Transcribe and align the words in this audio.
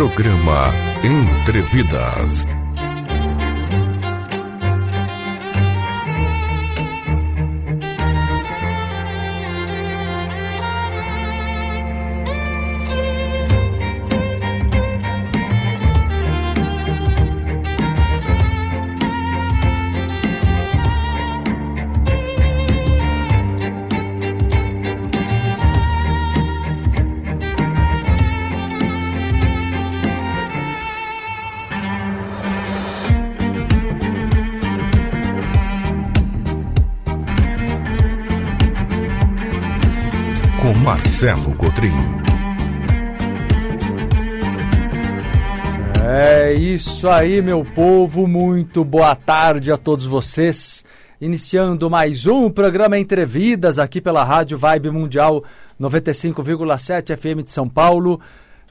Programa 0.00 0.72
Entrevidas. 1.04 2.49
É 46.06 46.52
isso 46.52 47.08
aí, 47.08 47.40
meu 47.40 47.64
povo. 47.64 48.26
Muito 48.26 48.84
boa 48.84 49.14
tarde 49.14 49.72
a 49.72 49.78
todos 49.78 50.04
vocês. 50.04 50.84
Iniciando 51.20 51.88
mais 51.88 52.26
um 52.26 52.50
programa 52.50 52.98
Entre 52.98 53.24
Vidas 53.24 53.78
aqui 53.78 54.00
pela 54.00 54.24
Rádio 54.24 54.58
Vibe 54.58 54.90
Mundial 54.90 55.42
95,7 55.80 57.16
FM 57.16 57.44
de 57.44 57.52
São 57.52 57.68
Paulo. 57.68 58.20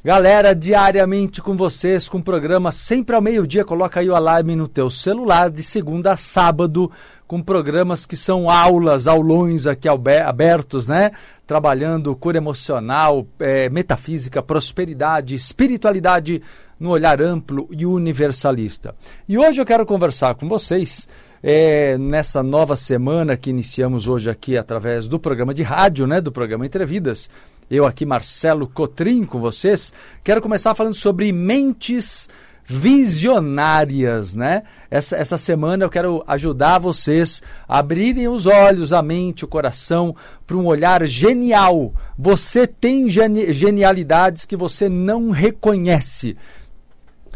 Galera, 0.03 0.53
diariamente 0.53 1.41
com 1.41 1.57
vocês, 1.57 2.07
com 2.07 2.19
o 2.19 2.23
programa 2.23 2.71
sempre 2.71 3.15
ao 3.15 3.21
meio-dia. 3.21 3.65
Coloca 3.65 3.99
aí 3.99 4.09
o 4.09 4.15
alarme 4.15 4.55
no 4.55 4.67
teu 4.67 4.89
celular, 4.89 5.49
de 5.49 5.61
segunda 5.61 6.13
a 6.13 6.17
sábado, 6.17 6.89
com 7.27 7.41
programas 7.41 8.05
que 8.05 8.15
são 8.15 8.49
aulas, 8.49 9.07
aulões 9.07 9.67
aqui 9.67 9.89
abertos, 9.89 10.87
né? 10.87 11.11
Trabalhando 11.49 12.15
cura 12.15 12.37
emocional, 12.37 13.25
é, 13.39 13.69
metafísica, 13.69 14.39
prosperidade, 14.39 15.33
espiritualidade 15.33 16.43
no 16.79 16.91
olhar 16.91 17.19
amplo 17.23 17.67
e 17.75 17.87
universalista. 17.87 18.93
E 19.27 19.35
hoje 19.35 19.59
eu 19.59 19.65
quero 19.65 19.83
conversar 19.83 20.35
com 20.35 20.47
vocês 20.47 21.09
é, 21.41 21.97
nessa 21.97 22.43
nova 22.43 22.75
semana 22.75 23.35
que 23.35 23.49
iniciamos 23.49 24.07
hoje 24.07 24.29
aqui 24.29 24.59
através 24.59 25.07
do 25.07 25.19
programa 25.19 25.51
de 25.51 25.63
rádio, 25.63 26.05
né? 26.05 26.21
Do 26.21 26.31
programa 26.31 26.67
Entrevidas. 26.67 27.31
Eu 27.67 27.83
aqui, 27.83 28.05
Marcelo 28.05 28.67
Cotrim, 28.67 29.23
com 29.23 29.39
vocês. 29.39 29.91
Quero 30.23 30.43
começar 30.43 30.75
falando 30.75 30.93
sobre 30.93 31.31
mentes 31.31 32.29
visionárias, 32.69 34.35
né? 34.35 34.61
Essa, 34.91 35.17
essa 35.17 35.37
semana 35.39 35.83
eu 35.83 35.89
quero 35.89 36.23
ajudar 36.27 36.77
vocês 36.77 37.41
a 37.67 37.79
abrirem 37.79 38.27
os 38.27 38.45
olhos, 38.45 38.93
a 38.93 39.01
mente, 39.01 39.43
o 39.43 39.47
coração 39.47 40.15
para 40.45 40.55
um 40.55 40.67
olhar 40.67 41.03
genial. 41.07 41.91
Você 42.15 42.67
tem 42.67 43.09
geni 43.09 43.51
genialidades 43.51 44.45
que 44.45 44.55
você 44.55 44.87
não 44.87 45.31
reconhece. 45.31 46.37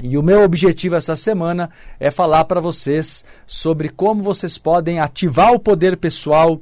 E 0.02 0.18
o 0.18 0.24
meu 0.24 0.44
objetivo 0.44 0.96
essa 0.96 1.16
semana 1.16 1.70
é 2.00 2.12
falar 2.12 2.46
para 2.46 2.62
vocês 2.62 3.26
sobre 3.48 3.90
como 3.90 4.22
vocês 4.22 4.60
podem 4.60 5.00
ativar 5.00 5.52
o 5.54 5.60
poder 5.60 5.98
pessoal 5.98 6.62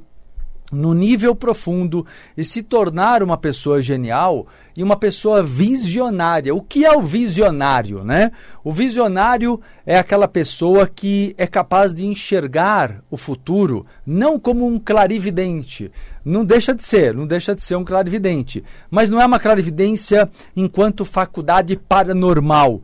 no 0.72 0.94
nível 0.94 1.34
profundo 1.34 2.06
e 2.36 2.42
se 2.42 2.62
tornar 2.62 3.22
uma 3.22 3.36
pessoa 3.36 3.82
genial 3.82 4.46
e 4.74 4.82
uma 4.82 4.96
pessoa 4.96 5.42
visionária. 5.42 6.54
O 6.54 6.62
que 6.62 6.86
é 6.86 6.96
o 6.96 7.02
visionário, 7.02 8.02
né? 8.02 8.32
O 8.64 8.72
visionário 8.72 9.60
é 9.84 9.98
aquela 9.98 10.26
pessoa 10.26 10.88
que 10.88 11.34
é 11.36 11.46
capaz 11.46 11.92
de 11.92 12.06
enxergar 12.06 13.02
o 13.10 13.18
futuro 13.18 13.84
não 14.06 14.38
como 14.38 14.66
um 14.66 14.78
clarividente. 14.78 15.92
Não 16.24 16.44
deixa 16.44 16.74
de 16.74 16.82
ser, 16.82 17.14
não 17.14 17.26
deixa 17.26 17.54
de 17.54 17.62
ser 17.62 17.76
um 17.76 17.84
clarividente, 17.84 18.64
mas 18.90 19.10
não 19.10 19.20
é 19.20 19.26
uma 19.26 19.40
clarividência 19.40 20.30
enquanto 20.56 21.04
faculdade 21.04 21.76
paranormal 21.76 22.82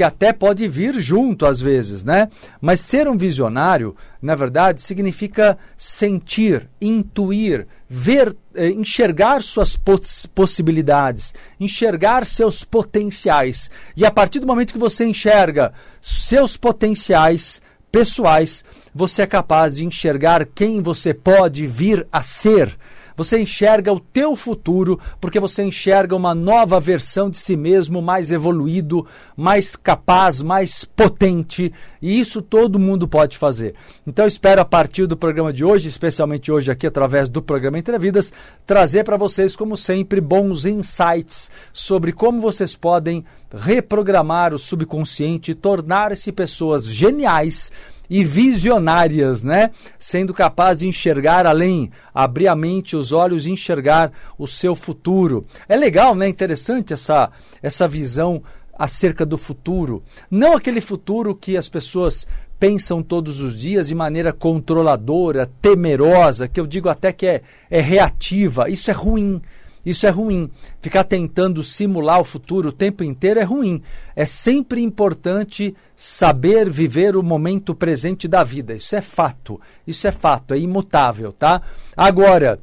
que 0.00 0.04
até 0.04 0.32
pode 0.32 0.66
vir 0.66 0.98
junto 0.98 1.44
às 1.44 1.60
vezes, 1.60 2.02
né? 2.02 2.30
Mas 2.58 2.80
ser 2.80 3.06
um 3.06 3.18
visionário, 3.18 3.94
na 4.22 4.34
verdade, 4.34 4.80
significa 4.80 5.58
sentir, 5.76 6.70
intuir, 6.80 7.66
ver, 7.86 8.34
eh, 8.54 8.70
enxergar 8.70 9.42
suas 9.42 9.76
poss 9.76 10.24
possibilidades, 10.24 11.34
enxergar 11.60 12.24
seus 12.24 12.64
potenciais. 12.64 13.70
E 13.94 14.06
a 14.06 14.10
partir 14.10 14.40
do 14.40 14.46
momento 14.46 14.72
que 14.72 14.78
você 14.78 15.04
enxerga 15.04 15.70
seus 16.00 16.56
potenciais 16.56 17.60
pessoais, 17.92 18.64
você 18.94 19.20
é 19.20 19.26
capaz 19.26 19.76
de 19.76 19.84
enxergar 19.84 20.46
quem 20.46 20.80
você 20.80 21.12
pode 21.12 21.66
vir 21.66 22.06
a 22.10 22.22
ser 22.22 22.74
você 23.16 23.40
enxerga 23.40 23.92
o 23.92 24.00
teu 24.00 24.36
futuro 24.36 24.98
porque 25.20 25.40
você 25.40 25.62
enxerga 25.62 26.16
uma 26.16 26.34
nova 26.34 26.78
versão 26.80 27.30
de 27.30 27.38
si 27.38 27.56
mesmo, 27.56 28.00
mais 28.00 28.30
evoluído, 28.30 29.06
mais 29.36 29.76
capaz, 29.76 30.42
mais 30.42 30.84
potente, 30.84 31.72
e 32.00 32.20
isso 32.20 32.40
todo 32.40 32.78
mundo 32.78 33.06
pode 33.06 33.36
fazer. 33.36 33.74
Então 34.06 34.26
espero 34.26 34.60
a 34.60 34.64
partir 34.64 35.06
do 35.06 35.16
programa 35.16 35.52
de 35.52 35.64
hoje, 35.64 35.88
especialmente 35.88 36.50
hoje 36.50 36.70
aqui 36.70 36.86
através 36.86 37.28
do 37.28 37.42
programa 37.42 37.78
Entrevidas, 37.78 38.32
trazer 38.66 39.04
para 39.04 39.16
vocês 39.16 39.56
como 39.56 39.76
sempre 39.76 40.20
bons 40.20 40.64
insights 40.64 41.50
sobre 41.72 42.12
como 42.12 42.40
vocês 42.40 42.74
podem 42.74 43.24
reprogramar 43.52 44.54
o 44.54 44.58
subconsciente 44.58 45.50
e 45.52 45.54
tornar-se 45.54 46.32
pessoas 46.32 46.86
geniais 46.86 47.70
e 48.10 48.24
visionárias, 48.24 49.44
né? 49.44 49.70
Sendo 49.98 50.34
capaz 50.34 50.80
de 50.80 50.88
enxergar 50.88 51.46
além, 51.46 51.92
abrir 52.12 52.48
a 52.48 52.56
mente, 52.56 52.96
os 52.96 53.12
olhos 53.12 53.46
e 53.46 53.52
enxergar 53.52 54.12
o 54.36 54.48
seu 54.48 54.74
futuro. 54.74 55.46
É 55.68 55.76
legal, 55.76 56.16
né? 56.16 56.28
Interessante 56.28 56.92
essa, 56.92 57.30
essa 57.62 57.86
visão 57.86 58.42
acerca 58.76 59.24
do 59.24 59.38
futuro. 59.38 60.02
Não 60.28 60.56
aquele 60.56 60.80
futuro 60.80 61.36
que 61.36 61.56
as 61.56 61.68
pessoas 61.68 62.26
pensam 62.58 63.02
todos 63.02 63.40
os 63.40 63.58
dias 63.58 63.88
de 63.88 63.94
maneira 63.94 64.32
controladora, 64.32 65.50
temerosa, 65.62 66.48
que 66.48 66.60
eu 66.60 66.66
digo 66.66 66.88
até 66.88 67.12
que 67.12 67.26
é, 67.26 67.42
é 67.70 67.80
reativa. 67.80 68.68
Isso 68.68 68.90
é 68.90 68.94
ruim. 68.94 69.40
Isso 69.84 70.06
é 70.06 70.10
ruim. 70.10 70.50
Ficar 70.80 71.04
tentando 71.04 71.62
simular 71.62 72.20
o 72.20 72.24
futuro 72.24 72.68
o 72.68 72.72
tempo 72.72 73.02
inteiro 73.02 73.40
é 73.40 73.42
ruim. 73.42 73.82
É 74.14 74.24
sempre 74.24 74.82
importante 74.82 75.74
saber 75.96 76.70
viver 76.70 77.16
o 77.16 77.22
momento 77.22 77.74
presente 77.74 78.28
da 78.28 78.44
vida. 78.44 78.74
Isso 78.74 78.94
é 78.94 79.00
fato. 79.00 79.60
Isso 79.86 80.06
é 80.06 80.12
fato, 80.12 80.54
é 80.54 80.58
imutável, 80.58 81.32
tá? 81.32 81.62
Agora, 81.96 82.60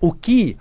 o 0.00 0.12
que 0.12 0.56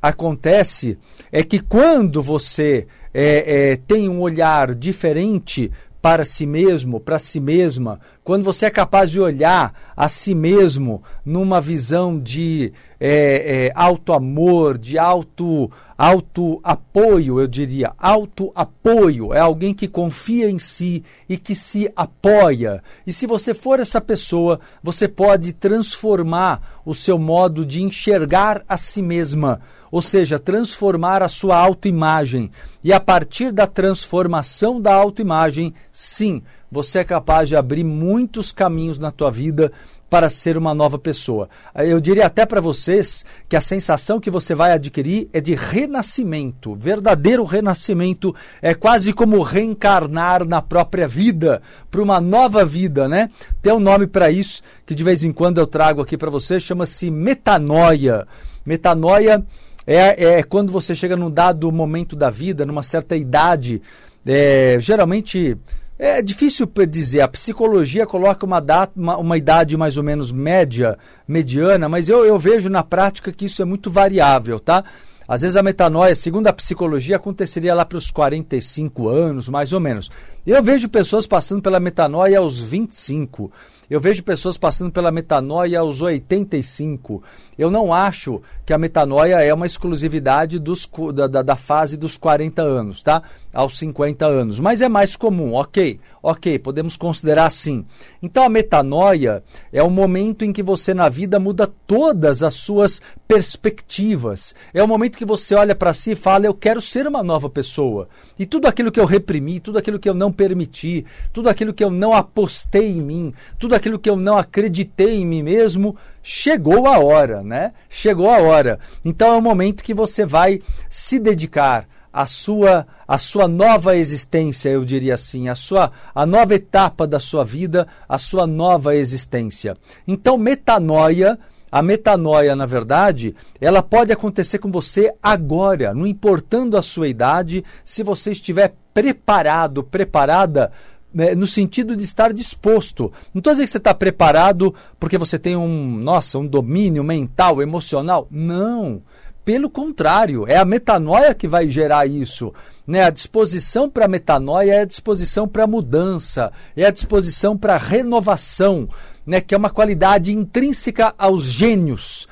acontece 0.00 0.98
é 1.32 1.42
que 1.42 1.58
quando 1.58 2.22
você 2.22 2.86
é, 3.14 3.70
é, 3.72 3.76
tem 3.76 4.08
um 4.08 4.20
olhar 4.20 4.74
diferente 4.74 5.70
para 6.04 6.22
si 6.22 6.44
mesmo, 6.44 7.00
para 7.00 7.18
si 7.18 7.40
mesma, 7.40 7.98
quando 8.22 8.44
você 8.44 8.66
é 8.66 8.70
capaz 8.70 9.10
de 9.10 9.18
olhar 9.18 9.72
a 9.96 10.06
si 10.06 10.34
mesmo 10.34 11.02
numa 11.24 11.62
visão 11.62 12.20
de 12.20 12.74
é, 13.00 13.72
é, 13.72 14.12
amor, 14.12 14.76
de 14.76 14.98
auto 14.98 15.70
auto 15.96 16.60
apoio, 16.62 17.40
eu 17.40 17.46
diria, 17.46 17.94
auto 17.96 18.52
apoio 18.54 19.32
é 19.32 19.40
alguém 19.40 19.72
que 19.72 19.88
confia 19.88 20.50
em 20.50 20.58
si 20.58 21.02
e 21.26 21.38
que 21.38 21.54
se 21.54 21.90
apoia. 21.96 22.82
E 23.06 23.12
se 23.12 23.26
você 23.26 23.54
for 23.54 23.80
essa 23.80 24.00
pessoa, 24.00 24.60
você 24.82 25.08
pode 25.08 25.54
transformar 25.54 26.82
o 26.84 26.94
seu 26.94 27.18
modo 27.18 27.64
de 27.64 27.82
enxergar 27.82 28.62
a 28.68 28.76
si 28.76 29.00
mesma 29.00 29.62
ou 29.94 30.02
seja, 30.02 30.40
transformar 30.40 31.22
a 31.22 31.28
sua 31.28 31.56
autoimagem. 31.56 32.50
E 32.82 32.92
a 32.92 32.98
partir 32.98 33.52
da 33.52 33.64
transformação 33.64 34.80
da 34.80 34.92
autoimagem, 34.92 35.72
sim, 35.92 36.42
você 36.68 36.98
é 36.98 37.04
capaz 37.04 37.48
de 37.48 37.54
abrir 37.54 37.84
muitos 37.84 38.50
caminhos 38.50 38.98
na 38.98 39.12
tua 39.12 39.30
vida 39.30 39.70
para 40.10 40.28
ser 40.28 40.58
uma 40.58 40.74
nova 40.74 40.98
pessoa. 40.98 41.48
Eu 41.76 42.00
diria 42.00 42.26
até 42.26 42.44
para 42.44 42.60
vocês 42.60 43.24
que 43.48 43.54
a 43.54 43.60
sensação 43.60 44.18
que 44.18 44.32
você 44.32 44.52
vai 44.52 44.72
adquirir 44.72 45.28
é 45.32 45.40
de 45.40 45.54
renascimento, 45.54 46.74
verdadeiro 46.74 47.44
renascimento, 47.44 48.34
é 48.60 48.74
quase 48.74 49.12
como 49.12 49.42
reencarnar 49.42 50.44
na 50.44 50.60
própria 50.60 51.06
vida, 51.06 51.62
para 51.88 52.02
uma 52.02 52.20
nova 52.20 52.64
vida, 52.64 53.08
né? 53.08 53.30
Tem 53.62 53.72
um 53.72 53.78
nome 53.78 54.08
para 54.08 54.28
isso 54.28 54.60
que 54.84 54.92
de 54.92 55.04
vez 55.04 55.22
em 55.22 55.30
quando 55.30 55.58
eu 55.58 55.68
trago 55.68 56.02
aqui 56.02 56.18
para 56.18 56.30
vocês, 56.30 56.64
chama-se 56.64 57.12
metanoia. 57.12 58.26
Metanoia 58.66 59.44
é, 59.86 60.38
é 60.38 60.42
quando 60.42 60.72
você 60.72 60.94
chega 60.94 61.16
num 61.16 61.30
dado 61.30 61.70
momento 61.70 62.16
da 62.16 62.30
vida, 62.30 62.64
numa 62.64 62.82
certa 62.82 63.16
idade, 63.16 63.82
é, 64.26 64.76
geralmente 64.80 65.56
é 65.98 66.20
difícil 66.20 66.68
dizer. 66.88 67.20
A 67.20 67.28
psicologia 67.28 68.06
coloca 68.06 68.44
uma, 68.44 68.60
data, 68.60 68.92
uma, 68.96 69.16
uma, 69.16 69.38
idade 69.38 69.76
mais 69.76 69.96
ou 69.96 70.02
menos 70.02 70.32
média, 70.32 70.98
mediana, 71.26 71.88
mas 71.88 72.08
eu, 72.08 72.24
eu 72.24 72.38
vejo 72.38 72.68
na 72.68 72.82
prática 72.82 73.32
que 73.32 73.46
isso 73.46 73.62
é 73.62 73.64
muito 73.64 73.90
variável, 73.90 74.58
tá? 74.58 74.84
Às 75.26 75.40
vezes 75.40 75.56
a 75.56 75.62
metanoia, 75.62 76.14
segundo 76.14 76.48
a 76.48 76.52
psicologia, 76.52 77.16
aconteceria 77.16 77.74
lá 77.74 77.84
para 77.84 77.96
os 77.96 78.10
45 78.10 79.08
anos, 79.08 79.48
mais 79.48 79.72
ou 79.72 79.80
menos. 79.80 80.10
Eu 80.46 80.62
vejo 80.62 80.88
pessoas 80.88 81.26
passando 81.26 81.62
pela 81.62 81.80
metanoia 81.80 82.38
aos 82.38 82.60
25. 82.60 83.50
Eu 83.88 84.00
vejo 84.00 84.22
pessoas 84.22 84.56
passando 84.56 84.90
pela 84.90 85.10
metanoia 85.10 85.80
aos 85.80 86.00
85. 86.00 87.22
Eu 87.58 87.70
não 87.70 87.92
acho 87.92 88.40
que 88.64 88.72
a 88.72 88.78
metanoia 88.78 89.36
é 89.42 89.52
uma 89.52 89.66
exclusividade 89.66 90.58
dos, 90.58 90.88
da, 91.14 91.26
da, 91.26 91.42
da, 91.42 91.56
fase 91.56 91.96
dos 91.96 92.16
40 92.16 92.62
anos, 92.62 93.02
tá? 93.02 93.22
Aos 93.52 93.78
50 93.78 94.26
anos. 94.26 94.58
Mas 94.58 94.80
é 94.80 94.88
mais 94.88 95.16
comum, 95.16 95.54
ok. 95.54 96.00
Ok, 96.22 96.58
podemos 96.58 96.96
considerar 96.96 97.44
assim. 97.44 97.84
Então 98.22 98.44
a 98.44 98.48
metanoia 98.48 99.44
é 99.70 99.82
o 99.82 99.90
momento 99.90 100.42
em 100.42 100.54
que 100.54 100.62
você 100.62 100.94
na 100.94 101.10
vida 101.10 101.38
muda 101.38 101.70
todas 101.86 102.42
as 102.42 102.54
suas 102.54 103.02
perspectivas. 103.28 104.54
É 104.72 104.82
o 104.82 104.88
momento 104.88 105.18
que 105.18 105.24
você 105.24 105.54
olha 105.54 105.74
para 105.74 105.92
si 105.92 106.12
e 106.12 106.16
fala: 106.16 106.46
Eu 106.46 106.54
quero 106.54 106.80
ser 106.80 107.06
uma 107.06 107.22
nova 107.22 107.50
pessoa. 107.50 108.08
E 108.38 108.46
tudo 108.46 108.66
aquilo 108.66 108.90
que 108.90 108.98
eu 108.98 109.04
reprimi, 109.04 109.60
tudo 109.60 109.76
aquilo 109.76 109.98
que 109.98 110.08
eu 110.08 110.14
não 110.14 110.32
permiti, 110.32 111.04
tudo 111.30 111.50
aquilo 111.50 111.74
que 111.74 111.84
eu 111.84 111.90
não 111.90 112.14
apostei 112.14 112.88
em 112.88 113.02
mim, 113.02 113.34
tudo 113.58 113.73
tudo 113.74 113.76
aquilo 113.76 113.98
que 113.98 114.10
eu 114.10 114.16
não 114.16 114.38
acreditei 114.38 115.16
em 115.16 115.26
mim 115.26 115.42
mesmo, 115.42 115.96
chegou 116.22 116.86
a 116.86 116.98
hora, 116.98 117.42
né? 117.42 117.72
Chegou 117.88 118.30
a 118.30 118.38
hora. 118.38 118.78
Então 119.04 119.34
é 119.34 119.36
o 119.36 119.42
momento 119.42 119.82
que 119.82 119.92
você 119.92 120.24
vai 120.24 120.62
se 120.88 121.18
dedicar 121.18 121.88
à 122.12 122.26
sua 122.26 122.86
a 123.06 123.18
sua 123.18 123.46
nova 123.46 123.96
existência, 123.96 124.70
eu 124.70 124.84
diria 124.84 125.14
assim, 125.14 125.48
a 125.48 125.54
sua 125.54 125.90
a 126.14 126.24
nova 126.24 126.54
etapa 126.54 127.06
da 127.06 127.18
sua 127.18 127.44
vida, 127.44 127.86
a 128.08 128.16
sua 128.16 128.46
nova 128.46 128.94
existência. 128.94 129.76
Então 130.06 130.38
metanoia 130.38 131.38
a 131.70 131.82
metanoia, 131.82 132.54
na 132.54 132.66
verdade, 132.66 133.34
ela 133.60 133.82
pode 133.82 134.12
acontecer 134.12 134.58
com 134.58 134.70
você 134.70 135.12
agora, 135.20 135.92
não 135.92 136.06
importando 136.06 136.76
a 136.76 136.82
sua 136.82 137.08
idade, 137.08 137.64
se 137.82 138.04
você 138.04 138.30
estiver 138.30 138.76
preparado, 138.94 139.82
preparada 139.82 140.70
né, 141.14 141.34
no 141.34 141.46
sentido 141.46 141.96
de 141.96 142.02
estar 142.02 142.32
disposto. 142.32 143.12
Não 143.32 143.38
estou 143.38 143.52
dizendo 143.52 143.66
que 143.66 143.70
você 143.70 143.78
está 143.78 143.94
preparado 143.94 144.74
porque 144.98 145.16
você 145.16 145.38
tem 145.38 145.56
um, 145.56 145.96
nossa, 145.96 146.38
um 146.38 146.46
domínio 146.46 147.04
mental, 147.04 147.62
emocional. 147.62 148.26
Não. 148.30 149.00
Pelo 149.44 149.68
contrário, 149.68 150.46
é 150.48 150.56
a 150.56 150.64
metanoia 150.64 151.34
que 151.34 151.46
vai 151.46 151.68
gerar 151.68 152.06
isso. 152.06 152.52
Né? 152.86 153.04
A 153.04 153.10
disposição 153.10 153.88
para 153.88 154.06
a 154.06 154.08
metanoia 154.08 154.72
é 154.72 154.80
a 154.80 154.86
disposição 154.86 155.46
para 155.46 155.64
a 155.64 155.66
mudança, 155.66 156.50
é 156.74 156.86
a 156.86 156.90
disposição 156.90 157.56
para 157.56 157.74
a 157.74 157.78
renovação, 157.78 158.88
né? 159.24 159.40
que 159.40 159.54
é 159.54 159.58
uma 159.58 159.70
qualidade 159.70 160.32
intrínseca 160.32 161.14
aos 161.16 161.44
gênios. 161.44 162.26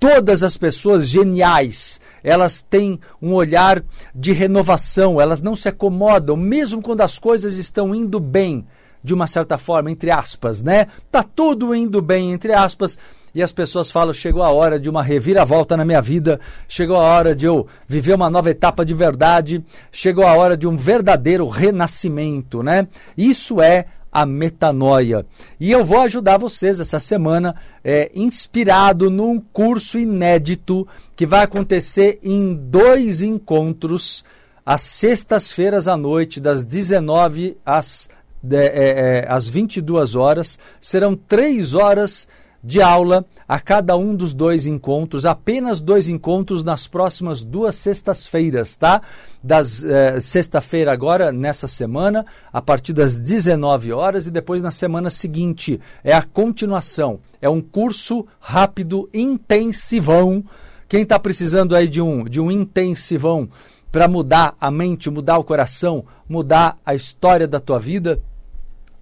Todas 0.00 0.42
as 0.42 0.56
pessoas 0.56 1.06
geniais, 1.06 2.00
elas 2.24 2.62
têm 2.62 2.98
um 3.22 3.34
olhar 3.34 3.84
de 4.14 4.32
renovação, 4.32 5.20
elas 5.20 5.40
não 5.40 5.54
se 5.54 5.68
acomodam, 5.68 6.36
mesmo 6.36 6.82
quando 6.82 7.02
as 7.02 7.18
coisas 7.18 7.58
estão 7.58 7.94
indo 7.94 8.18
bem, 8.18 8.66
de 9.02 9.12
uma 9.12 9.26
certa 9.26 9.58
forma, 9.58 9.90
entre 9.90 10.10
aspas, 10.10 10.62
né? 10.62 10.86
Tá 11.12 11.22
tudo 11.22 11.74
indo 11.74 12.00
bem, 12.00 12.32
entre 12.32 12.54
aspas 12.54 12.98
e 13.34 13.42
as 13.42 13.52
pessoas 13.52 13.90
falam: 13.90 14.14
chegou 14.14 14.42
a 14.42 14.50
hora 14.50 14.78
de 14.78 14.88
uma 14.88 15.02
reviravolta 15.02 15.76
na 15.76 15.84
minha 15.84 16.00
vida, 16.00 16.38
chegou 16.68 16.96
a 16.96 17.02
hora 17.02 17.34
de 17.34 17.44
eu 17.44 17.66
viver 17.88 18.14
uma 18.14 18.30
nova 18.30 18.50
etapa 18.50 18.84
de 18.84 18.94
verdade, 18.94 19.64
chegou 19.90 20.24
a 20.24 20.34
hora 20.34 20.56
de 20.56 20.68
um 20.68 20.76
verdadeiro 20.76 21.46
renascimento, 21.48 22.62
né? 22.62 22.86
Isso 23.16 23.60
é 23.60 23.86
a 24.14 24.24
metanoia. 24.24 25.26
E 25.58 25.72
eu 25.72 25.84
vou 25.84 26.00
ajudar 26.02 26.38
vocês 26.38 26.78
essa 26.78 27.00
semana, 27.00 27.56
é, 27.82 28.12
inspirado 28.14 29.10
num 29.10 29.40
curso 29.40 29.98
inédito 29.98 30.86
que 31.16 31.26
vai 31.26 31.42
acontecer 31.42 32.20
em 32.22 32.54
dois 32.54 33.20
encontros, 33.20 34.24
às 34.64 34.82
sextas-feiras 34.82 35.88
à 35.88 35.96
noite, 35.96 36.40
das 36.40 36.64
19 36.64 37.56
às, 37.66 38.08
de, 38.40 38.56
é, 38.56 39.24
é, 39.24 39.26
às 39.28 39.48
22 39.48 40.14
horas. 40.14 40.60
Serão 40.80 41.16
três 41.16 41.74
horas 41.74 42.26
de 42.26 42.34
aula 42.80 43.26
a 43.46 43.60
cada 43.60 43.94
um 43.96 44.14
dos 44.14 44.32
dois 44.32 44.66
encontros, 44.66 45.26
apenas 45.26 45.80
dois 45.80 46.08
encontros 46.08 46.64
nas 46.64 46.88
próximas 46.88 47.44
duas 47.44 47.76
sextas-feiras, 47.76 48.74
tá? 48.74 49.02
Das 49.42 49.84
eh, 49.84 50.18
sexta-feira 50.18 50.90
agora, 50.90 51.30
nessa 51.30 51.68
semana, 51.68 52.24
a 52.50 52.62
partir 52.62 52.94
das 52.94 53.16
19 53.16 53.92
horas 53.92 54.26
e 54.26 54.30
depois 54.30 54.62
na 54.62 54.70
semana 54.70 55.10
seguinte. 55.10 55.78
É 56.02 56.14
a 56.14 56.22
continuação. 56.22 57.20
É 57.40 57.48
um 57.48 57.60
curso 57.60 58.26
rápido, 58.40 59.08
intensivão. 59.12 60.42
Quem 60.88 61.02
está 61.02 61.18
precisando 61.18 61.76
aí 61.76 61.86
de 61.86 62.00
um, 62.00 62.24
de 62.24 62.40
um 62.40 62.50
intensivão 62.50 63.48
para 63.92 64.08
mudar 64.08 64.56
a 64.60 64.70
mente, 64.70 65.10
mudar 65.10 65.38
o 65.38 65.44
coração, 65.44 66.04
mudar 66.28 66.78
a 66.84 66.94
história 66.94 67.46
da 67.46 67.60
tua 67.60 67.78
vida, 67.78 68.20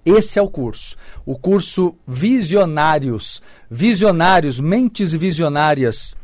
esse 0.05 0.39
é 0.39 0.43
o 0.43 0.49
curso. 0.49 0.97
O 1.25 1.39
curso 1.39 1.95
Visionários. 2.07 3.43
Visionários, 3.71 4.59
mentes 4.59 5.13
visionárias. 5.13 6.17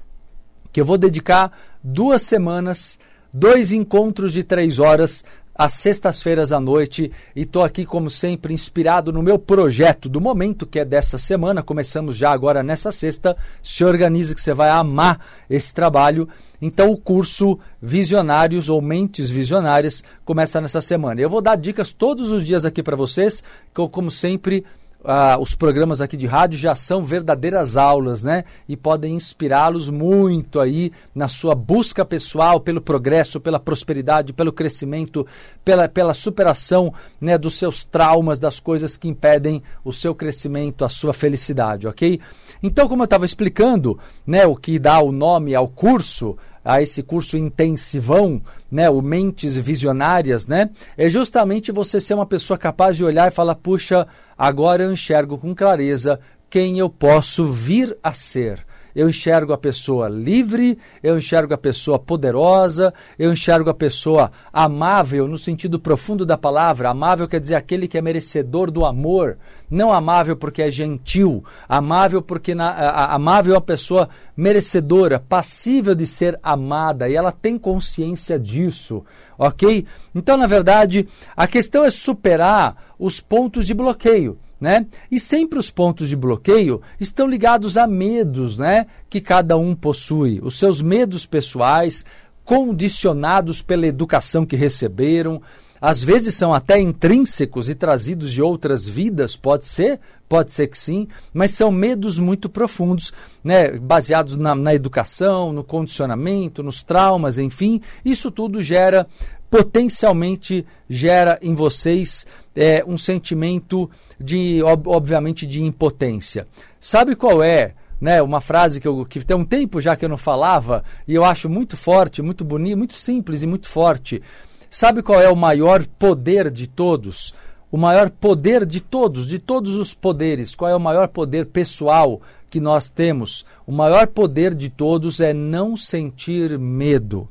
Que 0.73 0.81
eu 0.81 0.85
vou 0.85 0.99
dedicar 0.99 1.53
duas 1.83 2.23
semanas, 2.23 2.99
dois 3.33 3.73
encontros 3.73 4.33
de 4.33 4.43
três 4.43 4.79
horas 4.79 5.25
às 5.59 5.73
sextas-feiras 5.73 6.53
à 6.53 6.61
noite 6.61 7.11
e 7.35 7.43
estou 7.43 7.65
aqui, 7.65 7.85
como 7.85 8.09
sempre, 8.09 8.55
inspirado 8.55 9.13
no 9.13 9.25
meu 9.25 9.41
projeto 9.41 10.09
do 10.09 10.21
momento, 10.21 10.65
que 10.65 10.79
é 10.79 10.85
dessa 10.85 11.19
semana. 11.19 11.65
Começamos 11.65 12.17
já 12.17 12.31
agora 12.31 12.63
nessa 12.63 12.93
sexta. 12.93 13.37
Se 13.61 13.85
organize 13.85 14.33
que 14.33 14.41
você 14.41 14.55
vai 14.55 14.71
amar 14.71 15.21
esse 15.51 15.75
trabalho. 15.75 16.29
Então, 16.63 16.93
o 16.93 16.97
curso 16.97 17.59
Visionários 17.83 18.69
ou 18.69 18.81
Mentes 18.81 19.29
Visionárias 19.29 20.05
começa 20.25 20.61
nessa 20.61 20.81
semana. 20.81 21.21
Eu 21.21 21.29
vou 21.29 21.43
dar 21.43 21.57
dicas 21.57 21.93
todos 21.93 22.31
os 22.31 22.47
dias 22.47 22.65
aqui 22.65 22.81
para 22.81 22.97
vocês, 22.97 23.43
que 23.75 23.81
eu, 23.81 23.89
como 23.89 24.13
sempre, 24.13 24.65
ah, 25.05 25.39
os 25.41 25.55
programas 25.55 26.01
aqui 26.01 26.17
de 26.17 26.27
rádio 26.27 26.59
já 26.59 26.75
são 26.75 27.05
verdadeiras 27.05 27.77
aulas, 27.77 28.23
né? 28.23 28.45
E 28.69 28.77
podem 28.77 29.15
inspirá-los 29.15 29.89
muito 29.89 30.61
aí 30.61 30.93
na 31.15 31.29
sua 31.29 31.55
busca 31.55 32.05
pessoal 32.05 32.61
pelo 32.61 32.81
progresso, 32.81 33.41
pela 33.41 33.61
prosperidade, 33.61 34.33
pelo 34.33 34.53
crescimento, 34.53 35.27
pela, 35.65 35.89
pela 35.89 36.15
superação 36.15 36.93
né, 37.21 37.39
dos 37.39 37.55
seus 37.55 37.85
traumas, 37.85 38.39
das 38.39 38.59
coisas 38.59 38.97
que 38.97 39.09
impedem 39.09 39.63
o 39.85 39.93
seu 39.93 40.15
crescimento, 40.15 40.85
a 40.85 40.89
sua 40.89 41.13
felicidade, 41.13 41.87
ok? 41.87 42.21
Então, 42.63 42.89
como 42.89 43.03
eu 43.03 43.07
estava 43.07 43.25
explicando, 43.25 43.99
né, 44.27 44.47
o 44.47 44.57
que 44.57 44.79
dá 44.79 45.01
o 45.01 45.13
nome 45.13 45.55
ao 45.55 45.69
curso, 45.69 46.37
a 46.69 46.83
esse 46.83 47.03
curso 47.03 47.39
intensivão, 47.39 48.43
né, 48.71 48.91
o 48.91 49.01
Mentes 49.01 49.57
Visionárias, 49.57 50.47
né, 50.47 50.69
é 50.99 51.09
justamente 51.09 51.73
você 51.73 51.99
ser 51.99 52.13
uma 52.13 52.27
pessoa 52.27 52.59
capaz 52.59 52.95
de 52.95 53.03
olhar 53.03 53.27
e 53.27 53.35
falar, 53.35 53.55
puxa, 53.55 54.07
agora 54.37 54.83
eu 54.83 54.93
enxergo 54.93 55.39
com 55.39 55.55
clareza 55.55 56.21
quem 56.51 56.79
eu 56.79 56.91
posso 56.91 57.47
vir 57.47 57.97
a 58.03 58.13
ser 58.13 58.67
eu 58.95 59.09
enxergo 59.09 59.53
a 59.53 59.59
pessoa 59.59 60.09
livre, 60.09 60.79
eu 61.03 61.17
enxergo 61.17 61.55
a 61.55 61.59
pessoa 61.59 61.99
poderosa, 61.99 62.93
eu 63.19 63.33
enxergo 63.33 63.71
a 63.71 63.75
pessoa 63.75 64.31
amável 64.53 65.29
no 65.29 65.39
sentido 65.39 65.79
profundo 65.79 66.25
da 66.27 66.37
palavra. 66.37 66.91
Amável 66.91 67.29
quer 67.29 67.41
dizer 67.41 67.55
aquele 67.55 67.87
que 67.87 67.99
é 67.99 68.03
merecedor 68.03 68.71
do 68.71 68.85
amor, 68.85 69.39
não 69.71 69.93
amável 69.93 70.37
porque 70.37 70.63
é 70.63 70.71
gentil, 70.71 71.45
amável 71.69 72.23
porque 72.23 72.55
na, 72.55 72.71
a, 72.71 73.15
amável 73.15 73.55
é 73.55 73.57
uma 73.57 73.63
pessoa 73.63 74.09
merecedora, 74.37 75.19
passível 75.19 75.95
de 75.95 76.07
ser 76.07 76.39
amada 76.43 77.09
e 77.09 77.17
ela 77.17 77.33
tem 77.33 77.59
consciência 77.59 78.39
disso, 78.39 79.05
ok? 79.39 79.87
Então, 80.15 80.37
na 80.37 80.47
verdade, 80.47 81.07
a 81.37 81.47
questão 81.47 81.85
é 81.85 81.91
superar 81.91 82.95
os 82.99 83.21
pontos 83.21 83.67
de 83.67 83.75
bloqueio 83.75 84.39
né? 84.61 84.87
E 85.11 85.21
sempre 85.21 85.59
os 85.59 85.71
pontos 85.71 86.09
de 86.09 86.17
bloqueio 86.17 86.81
estão 86.99 87.27
ligados 87.27 87.77
a 87.77 87.87
medos, 87.87 88.57
né, 88.57 88.87
que 89.09 89.21
cada 89.21 89.57
um 89.57 89.75
possui, 89.75 90.41
os 90.43 90.59
seus 90.59 90.83
medos 90.83 91.25
pessoais, 91.27 92.05
condicionados 92.45 93.63
pela 93.63 93.87
educação 93.87 94.47
que 94.47 94.57
receberam, 94.57 95.41
às 95.81 96.03
vezes 96.03 96.35
são 96.35 96.53
até 96.53 96.81
intrínsecos 96.81 97.69
e 97.69 97.75
trazidos 97.75 98.33
de 98.33 98.43
outras 98.43 98.87
vidas, 98.87 99.37
pode 99.37 99.67
ser, 99.67 100.01
pode 100.29 100.53
ser 100.53 100.67
que 100.67 100.77
sim, 100.77 101.07
mas 101.33 101.53
são 101.53 101.71
medos 101.71 102.19
muito 102.19 102.49
profundos, 102.49 103.13
né, 103.45 103.73
baseados 103.73 104.37
na, 104.37 104.55
na 104.55 104.75
educação, 104.75 105.53
no 105.53 105.63
condicionamento, 105.63 106.63
nos 106.63 106.83
traumas, 106.83 107.39
enfim, 107.39 107.81
isso 108.05 108.31
tudo 108.31 108.63
gera 108.63 109.07
potencialmente 109.51 110.67
gera 110.89 111.39
em 111.43 111.55
vocês 111.55 112.27
é, 112.55 112.85
um 112.87 112.99
sentimento 112.99 113.91
de, 114.19 114.63
ob, 114.63 114.89
obviamente, 114.89 115.47
de 115.47 115.63
impotência. 115.63 116.47
Sabe 116.81 117.15
qual 117.15 117.43
é? 117.43 117.75
Né, 118.01 118.23
uma 118.23 118.41
frase 118.41 118.81
que, 118.81 118.87
eu, 118.87 119.05
que 119.05 119.25
tem 119.25 119.37
um 119.37 119.45
tempo 119.45 119.81
já 119.81 119.97
que 119.97 120.05
eu 120.05 120.09
não 120.09 120.17
falava 120.17 120.85
e 121.07 121.17
eu 121.17 121.25
acho 121.25 121.49
muito 121.49 121.77
forte, 121.77 122.23
muito 122.23 122.45
bonito, 122.45 122.79
muito 122.79 122.95
simples 122.95 123.43
e 123.43 123.47
muito 123.47 123.69
forte. 123.69 124.23
Sabe 124.71 125.03
qual 125.03 125.21
é 125.21 125.29
o 125.29 125.35
maior 125.35 125.85
poder 125.99 126.49
de 126.49 126.69
todos? 126.69 127.35
O 127.73 127.77
maior 127.77 128.09
poder 128.09 128.65
de 128.65 128.81
todos, 128.81 129.27
de 129.27 129.39
todos 129.39 129.75
os 129.75 129.95
poderes. 129.95 130.55
Qual 130.55 130.71
é 130.71 130.77
o 130.77 130.81
maior 130.81 131.09
poder 131.09 131.47
pessoal 131.47 132.21
que 132.49 132.61
nós 132.61 132.89
temos? 132.89 133.45
O 133.67 133.73
maior 133.73 134.07
poder 134.07 134.55
de 134.55 134.69
todos 134.69 135.21
é 135.21 135.33
não 135.33 135.77
sentir 135.77 136.57
medo. 136.59 137.29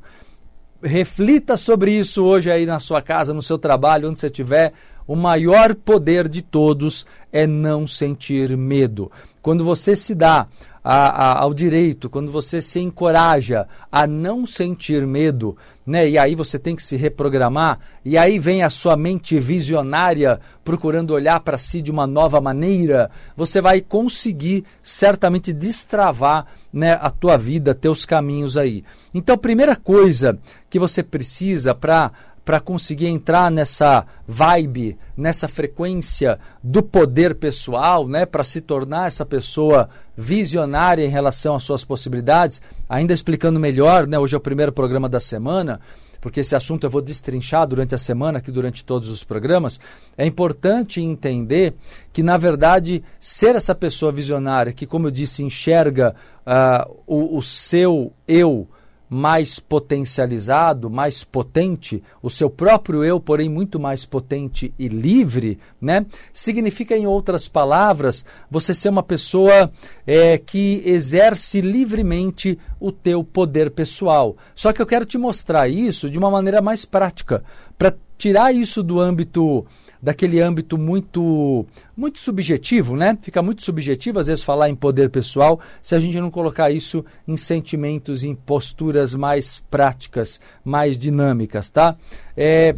Reflita 0.82 1.56
sobre 1.56 1.90
isso 1.90 2.22
hoje 2.22 2.50
aí 2.50 2.64
na 2.64 2.78
sua 2.78 3.02
casa, 3.02 3.34
no 3.34 3.42
seu 3.42 3.58
trabalho, 3.58 4.08
onde 4.08 4.20
você 4.20 4.26
estiver. 4.26 4.72
O 5.06 5.16
maior 5.16 5.74
poder 5.74 6.28
de 6.28 6.42
todos 6.42 7.04
é 7.32 7.46
não 7.46 7.86
sentir 7.86 8.56
medo. 8.56 9.10
Quando 9.42 9.64
você 9.64 9.96
se 9.96 10.14
dá 10.14 10.46
a, 10.90 11.08
a, 11.08 11.42
ao 11.42 11.52
direito, 11.52 12.08
quando 12.08 12.32
você 12.32 12.62
se 12.62 12.80
encoraja 12.80 13.68
a 13.92 14.06
não 14.06 14.46
sentir 14.46 15.06
medo, 15.06 15.54
né? 15.86 16.08
E 16.08 16.16
aí 16.16 16.34
você 16.34 16.58
tem 16.58 16.74
que 16.74 16.82
se 16.82 16.96
reprogramar, 16.96 17.78
e 18.02 18.16
aí 18.16 18.38
vem 18.38 18.62
a 18.62 18.70
sua 18.70 18.96
mente 18.96 19.38
visionária 19.38 20.40
procurando 20.64 21.12
olhar 21.12 21.40
para 21.40 21.58
si 21.58 21.82
de 21.82 21.90
uma 21.90 22.06
nova 22.06 22.40
maneira, 22.40 23.10
você 23.36 23.60
vai 23.60 23.82
conseguir 23.82 24.64
certamente 24.82 25.52
destravar, 25.52 26.46
né, 26.72 26.98
a 27.00 27.10
tua 27.10 27.36
vida, 27.36 27.74
teus 27.74 28.06
caminhos 28.06 28.56
aí. 28.56 28.82
Então, 29.12 29.36
primeira 29.36 29.76
coisa 29.76 30.38
que 30.70 30.78
você 30.78 31.02
precisa 31.02 31.74
para 31.74 32.12
para 32.48 32.60
conseguir 32.60 33.08
entrar 33.08 33.50
nessa 33.50 34.06
vibe, 34.26 34.96
nessa 35.14 35.46
frequência 35.46 36.38
do 36.64 36.82
poder 36.82 37.34
pessoal, 37.34 38.08
né, 38.08 38.24
para 38.24 38.42
se 38.42 38.62
tornar 38.62 39.06
essa 39.06 39.26
pessoa 39.26 39.90
visionária 40.16 41.04
em 41.04 41.10
relação 41.10 41.54
às 41.54 41.62
suas 41.62 41.84
possibilidades, 41.84 42.62
ainda 42.88 43.12
explicando 43.12 43.60
melhor, 43.60 44.06
né, 44.06 44.18
hoje 44.18 44.34
é 44.34 44.38
o 44.38 44.40
primeiro 44.40 44.72
programa 44.72 45.10
da 45.10 45.20
semana, 45.20 45.78
porque 46.22 46.40
esse 46.40 46.56
assunto 46.56 46.84
eu 46.84 46.90
vou 46.90 47.02
destrinchar 47.02 47.66
durante 47.66 47.94
a 47.94 47.98
semana, 47.98 48.38
aqui 48.38 48.50
durante 48.50 48.82
todos 48.82 49.10
os 49.10 49.22
programas, 49.22 49.78
é 50.16 50.24
importante 50.24 51.02
entender 51.02 51.74
que, 52.14 52.22
na 52.22 52.38
verdade, 52.38 53.04
ser 53.20 53.56
essa 53.56 53.74
pessoa 53.74 54.10
visionária, 54.10 54.72
que, 54.72 54.86
como 54.86 55.08
eu 55.08 55.10
disse, 55.10 55.44
enxerga 55.44 56.14
uh, 56.46 56.96
o, 57.06 57.36
o 57.36 57.42
seu 57.42 58.10
eu 58.26 58.66
mais 59.08 59.58
potencializado, 59.58 60.90
mais 60.90 61.24
potente, 61.24 62.02
o 62.22 62.28
seu 62.28 62.50
próprio 62.50 63.02
eu, 63.02 63.18
porém 63.18 63.48
muito 63.48 63.80
mais 63.80 64.04
potente 64.04 64.72
e 64.78 64.88
livre, 64.88 65.58
né? 65.80 66.04
Significa, 66.32 66.96
em 66.96 67.06
outras 67.06 67.48
palavras, 67.48 68.24
você 68.50 68.74
ser 68.74 68.90
uma 68.90 69.02
pessoa 69.02 69.70
é, 70.06 70.36
que 70.36 70.82
exerce 70.84 71.60
livremente 71.60 72.58
o 72.78 72.92
teu 72.92 73.24
poder 73.24 73.70
pessoal. 73.70 74.36
Só 74.54 74.72
que 74.72 74.82
eu 74.82 74.86
quero 74.86 75.06
te 75.06 75.16
mostrar 75.16 75.68
isso 75.68 76.10
de 76.10 76.18
uma 76.18 76.30
maneira 76.30 76.60
mais 76.60 76.84
prática, 76.84 77.42
para 77.78 77.94
tirar 78.18 78.52
isso 78.52 78.82
do 78.82 79.00
âmbito 79.00 79.64
daquele 80.02 80.40
âmbito 80.40 80.76
muito 80.76 81.66
muito 81.96 82.18
subjetivo, 82.18 82.96
né? 82.96 83.16
Fica 83.20 83.42
muito 83.42 83.62
subjetivo 83.62 84.18
às 84.18 84.26
vezes 84.26 84.44
falar 84.44 84.68
em 84.68 84.74
poder 84.74 85.10
pessoal 85.10 85.60
se 85.82 85.94
a 85.94 86.00
gente 86.00 86.20
não 86.20 86.30
colocar 86.30 86.70
isso 86.70 87.04
em 87.26 87.36
sentimentos, 87.36 88.22
em 88.24 88.34
posturas 88.34 89.14
mais 89.14 89.62
práticas, 89.70 90.40
mais 90.64 90.96
dinâmicas, 90.96 91.70
tá? 91.70 91.96
É, 92.36 92.76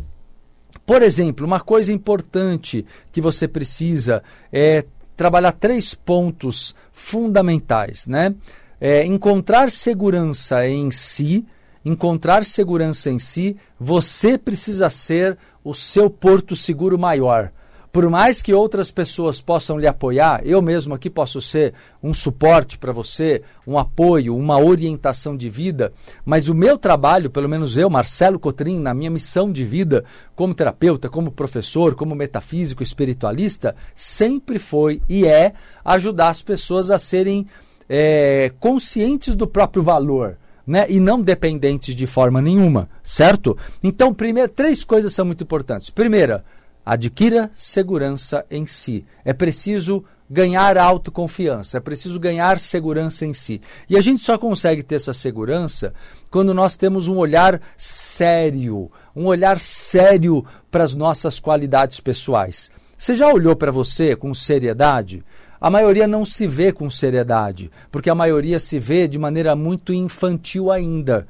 por 0.87 1.03
exemplo, 1.03 1.47
uma 1.47 1.61
coisa 1.61 1.93
importante 1.93 2.85
que 3.13 3.21
você 3.21 3.47
precisa 3.47 4.23
é 4.53 4.85
trabalhar 5.17 5.53
três 5.53 5.95
pontos 5.95 6.75
fundamentais, 6.93 8.07
né? 8.07 8.35
É, 8.81 9.05
encontrar 9.05 9.71
segurança 9.71 10.67
em 10.67 10.91
si, 10.91 11.45
encontrar 11.85 12.45
segurança 12.45 13.11
em 13.11 13.19
si, 13.19 13.57
você 13.79 14.37
precisa 14.37 14.91
ser 14.91 15.39
o 15.65 15.75
seu 15.75 16.11
porto 16.11 16.57
seguro 16.57 16.99
maior. 16.99 17.53
Por 17.93 18.09
mais 18.09 18.41
que 18.41 18.55
outras 18.55 18.93
pessoas 18.93 19.41
possam 19.41 19.77
lhe 19.77 19.87
apoiar, 19.87 20.43
eu 20.45 20.63
mesmo 20.63 20.95
aqui 20.95 21.11
posso 21.11 21.41
ser 21.41 21.75
um 22.01 22.15
suporte 22.15 22.79
para 22.79 22.93
você, 22.93 23.43
um 23.67 23.77
apoio, 23.77 24.37
uma 24.37 24.61
orientação 24.61 25.37
de 25.37 25.51
vida, 25.51 25.93
mas 26.25 26.49
o 26.49 26.55
meu 26.55 26.79
trabalho, 26.79 27.29
pelo 27.29 27.49
menos 27.49 27.77
eu, 27.77 27.91
Marcelo 27.91 28.39
Cotrim, 28.39 28.79
na 28.79 28.95
minha 28.95 29.11
missão 29.11 29.51
de 29.51 29.65
vida, 29.65 30.05
como 30.37 30.55
terapeuta, 30.55 31.09
como 31.09 31.33
professor, 31.33 31.97
como 31.97 32.15
metafísico, 32.15 32.81
espiritualista, 32.81 33.75
sempre 33.93 34.61
foi 34.61 35.03
e 35.09 35.27
é 35.27 35.53
ajudar 35.85 36.29
as 36.29 36.43
pessoas 36.43 36.93
a 36.93 36.99
serem 36.99 37.45
é, 37.89 38.53
conscientes 38.61 39.35
do 39.35 39.49
próprio 39.49 39.83
valor 39.83 40.37
né, 40.71 40.87
e 40.89 41.01
não 41.01 41.21
dependentes 41.21 41.97
de 41.97 42.07
forma 42.07 42.41
nenhuma, 42.41 42.89
certo? 43.03 43.59
Então, 43.83 44.15
primeiro, 44.15 44.49
três 44.49 44.85
coisas 44.85 45.13
são 45.13 45.25
muito 45.25 45.43
importantes. 45.43 45.91
Primeira, 45.91 46.45
adquira 46.87 47.51
segurança 47.57 48.47
em 48.49 48.65
si. 48.67 49.05
É 49.25 49.33
preciso 49.33 50.05
ganhar 50.31 50.79
autoconfiança, 50.79 51.79
é 51.79 51.81
preciso 51.81 52.21
ganhar 52.21 52.61
segurança 52.61 53.27
em 53.27 53.35
si. 53.35 53.61
E 53.89 53.97
a 53.97 54.01
gente 54.01 54.23
só 54.23 54.39
consegue 54.39 54.85
ter 54.85 54.95
essa 54.95 55.13
segurança 55.13 55.93
quando 56.31 56.55
nós 56.55 56.77
temos 56.77 57.09
um 57.09 57.17
olhar 57.17 57.61
sério, 57.77 58.93
um 59.15 59.27
olhar 59.27 59.59
sério 59.59 60.45
para 60.71 60.85
as 60.85 60.95
nossas 60.95 61.41
qualidades 61.41 61.99
pessoais. 61.99 62.71
Você 62.97 63.17
já 63.17 63.27
olhou 63.27 63.57
para 63.57 63.73
você 63.73 64.15
com 64.15 64.33
seriedade? 64.33 65.25
A 65.61 65.69
maioria 65.69 66.07
não 66.07 66.25
se 66.25 66.47
vê 66.47 66.73
com 66.73 66.89
seriedade, 66.89 67.71
porque 67.91 68.09
a 68.09 68.15
maioria 68.15 68.59
se 68.59 68.79
vê 68.79 69.07
de 69.07 69.19
maneira 69.19 69.55
muito 69.55 69.93
infantil 69.93 70.71
ainda. 70.73 71.27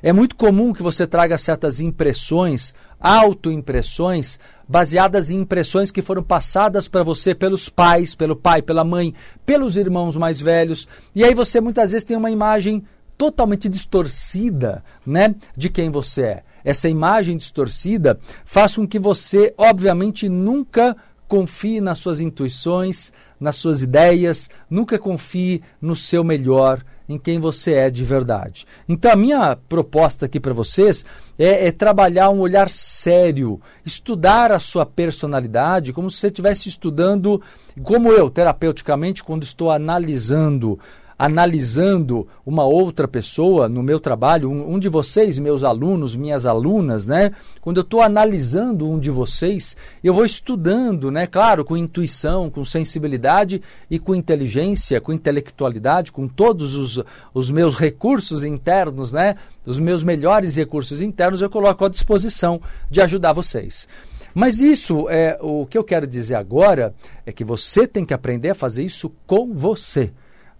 É 0.00 0.12
muito 0.12 0.36
comum 0.36 0.72
que 0.72 0.82
você 0.82 1.06
traga 1.06 1.36
certas 1.36 1.80
impressões, 1.80 2.74
autoimpressões, 3.00 4.38
baseadas 4.68 5.30
em 5.30 5.40
impressões 5.40 5.90
que 5.90 6.02
foram 6.02 6.22
passadas 6.22 6.86
para 6.86 7.02
você 7.02 7.34
pelos 7.34 7.68
pais, 7.68 8.14
pelo 8.14 8.36
pai, 8.36 8.62
pela 8.62 8.84
mãe, 8.84 9.14
pelos 9.44 9.76
irmãos 9.76 10.16
mais 10.16 10.40
velhos. 10.40 10.86
E 11.14 11.24
aí 11.24 11.34
você 11.34 11.60
muitas 11.60 11.90
vezes 11.90 12.04
tem 12.04 12.16
uma 12.16 12.30
imagem 12.30 12.84
totalmente 13.18 13.68
distorcida, 13.68 14.82
né, 15.04 15.34
de 15.56 15.68
quem 15.68 15.90
você 15.90 16.22
é. 16.22 16.42
Essa 16.64 16.88
imagem 16.88 17.36
distorcida 17.36 18.18
faz 18.44 18.76
com 18.76 18.86
que 18.86 18.98
você, 18.98 19.52
obviamente, 19.58 20.28
nunca 20.28 20.96
confie 21.32 21.80
nas 21.80 21.98
suas 21.98 22.20
intuições, 22.20 23.10
nas 23.40 23.56
suas 23.56 23.80
ideias, 23.80 24.50
nunca 24.68 24.98
confie 24.98 25.62
no 25.80 25.96
seu 25.96 26.22
melhor, 26.22 26.84
em 27.08 27.16
quem 27.16 27.40
você 27.40 27.72
é 27.72 27.88
de 27.88 28.04
verdade. 28.04 28.66
Então, 28.86 29.10
a 29.10 29.16
minha 29.16 29.56
proposta 29.56 30.26
aqui 30.26 30.38
para 30.38 30.52
vocês 30.52 31.06
é, 31.38 31.68
é, 31.68 31.72
trabalhar 31.72 32.28
um 32.28 32.40
olhar 32.40 32.68
sério, 32.68 33.58
estudar 33.82 34.52
a 34.52 34.58
sua 34.58 34.84
personalidade 34.84 35.94
como 35.94 36.10
se 36.10 36.18
você 36.18 36.26
estivesse 36.26 36.68
estudando, 36.68 37.40
como 37.82 38.12
eu, 38.12 38.28
terapeuticamente, 38.28 39.24
quando 39.24 39.42
estou 39.42 39.70
analisando 39.70 40.78
analisando 41.18 42.26
uma 42.44 42.64
outra 42.64 43.06
pessoa 43.06 43.68
no 43.68 43.82
meu 43.82 44.00
trabalho, 44.00 44.50
um, 44.50 44.74
um 44.74 44.78
de 44.78 44.88
vocês, 44.88 45.38
meus 45.38 45.62
alunos, 45.64 46.16
minhas 46.16 46.46
alunas, 46.46 47.06
né? 47.06 47.32
Quando 47.60 47.78
eu 47.78 47.82
estou 47.82 48.02
analisando 48.02 48.88
um 48.88 48.98
de 48.98 49.10
vocês, 49.10 49.76
eu 50.02 50.14
vou 50.14 50.24
estudando, 50.24 51.10
né? 51.10 51.26
Claro, 51.26 51.64
com 51.64 51.76
intuição, 51.76 52.50
com 52.50 52.64
sensibilidade 52.64 53.62
e 53.90 53.98
com 53.98 54.14
inteligência, 54.14 55.00
com 55.00 55.12
intelectualidade, 55.12 56.12
com 56.12 56.26
todos 56.26 56.74
os, 56.74 57.02
os 57.32 57.50
meus 57.50 57.74
recursos 57.74 58.42
internos, 58.42 59.12
né? 59.12 59.36
Os 59.64 59.78
meus 59.78 60.02
melhores 60.02 60.56
recursos 60.56 61.00
internos 61.00 61.40
eu 61.40 61.50
coloco 61.50 61.84
à 61.84 61.88
disposição 61.88 62.60
de 62.90 63.00
ajudar 63.00 63.32
vocês. 63.32 63.88
Mas 64.34 64.60
isso 64.60 65.08
é 65.10 65.38
o 65.40 65.66
que 65.66 65.76
eu 65.76 65.84
quero 65.84 66.06
dizer 66.06 66.36
agora 66.36 66.94
é 67.26 67.32
que 67.32 67.44
você 67.44 67.86
tem 67.86 68.04
que 68.04 68.14
aprender 68.14 68.50
a 68.50 68.54
fazer 68.54 68.82
isso 68.82 69.12
com 69.26 69.52
você. 69.52 70.10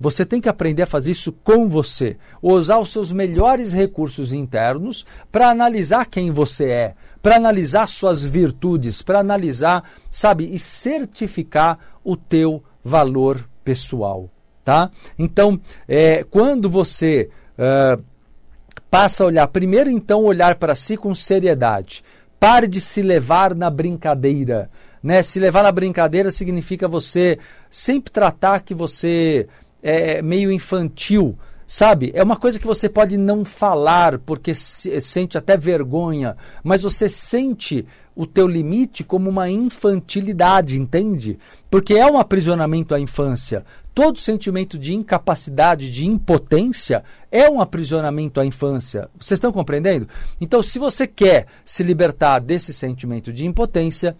Você 0.03 0.27
tem 0.27 0.41
que 0.41 0.49
aprender 0.49 0.83
a 0.83 0.87
fazer 0.87 1.13
isso 1.13 1.31
com 1.31 1.69
você, 1.69 2.17
usar 2.43 2.81
os 2.81 2.91
seus 2.91 3.13
melhores 3.13 3.73
recursos 3.73 4.33
internos 4.33 5.07
para 5.31 5.49
analisar 5.49 6.07
quem 6.07 6.33
você 6.33 6.65
é, 6.71 6.95
para 7.23 7.37
analisar 7.37 7.89
suas 7.89 8.21
virtudes, 8.21 9.01
para 9.01 9.21
analisar, 9.21 9.89
sabe, 10.11 10.53
e 10.53 10.59
certificar 10.59 11.79
o 12.03 12.17
teu 12.17 12.65
valor 12.83 13.49
pessoal, 13.63 14.29
tá? 14.65 14.91
Então, 15.17 15.61
é, 15.87 16.25
quando 16.29 16.69
você 16.69 17.31
passa 18.91 19.23
a 19.23 19.27
olhar, 19.29 19.47
primeiro 19.47 19.89
então 19.89 20.25
olhar 20.25 20.57
para 20.57 20.75
si 20.75 20.97
com 20.97 21.15
seriedade, 21.15 22.03
pare 22.41 22.67
de 22.67 22.81
se 22.81 23.03
levar 23.03 23.55
na 23.55 23.71
brincadeira, 23.71 24.69
né? 25.01 25.23
Se 25.23 25.39
levar 25.39 25.63
na 25.63 25.71
brincadeira 25.71 26.33
significa 26.33 26.89
você 26.89 27.39
sempre 27.71 28.11
tratar 28.11 28.61
que 28.61 28.75
você 28.75 29.47
é, 29.83 30.23
meio 30.23 30.53
infantil, 30.53 31.37
sabe? 31.67 32.13
É 32.15 32.23
uma 32.23 32.37
coisa 32.37 32.59
que 32.59 32.67
você 32.67 32.89
pode 32.89 33.17
não 33.17 33.45
falar 33.45 34.19
porque 34.19 34.55
se, 34.55 35.01
sente 35.01 35.37
até 35.37 35.57
vergonha, 35.57 36.37
mas 36.63 36.83
você 36.83 37.09
sente 37.09 37.87
o 38.15 38.27
teu 38.27 38.47
limite 38.47 39.03
como 39.03 39.31
uma 39.31 39.49
infantilidade, 39.49 40.79
entende? 40.79 41.39
Porque 41.71 41.95
é 41.95 42.07
um 42.07 42.19
aprisionamento 42.19 42.95
à 42.95 43.01
infância. 43.01 43.65
Todo 43.95 44.19
sentimento 44.19 44.79
de 44.79 44.95
incapacidade, 44.95 45.91
de 45.91 46.07
impotência, 46.07 47.03
é 47.31 47.49
um 47.49 47.61
aprisionamento 47.61 48.41
à 48.41 48.47
infância. 48.47 49.09
Vocês 49.19 49.39
estão 49.39 49.53
compreendendo? 49.53 50.09
Então, 50.41 50.63
se 50.63 50.79
você 50.79 51.07
quer 51.07 51.47
se 51.65 51.83
libertar 51.83 52.39
desse 52.39 52.73
sentimento 52.73 53.33
de 53.33 53.47
impotência, 53.47 54.17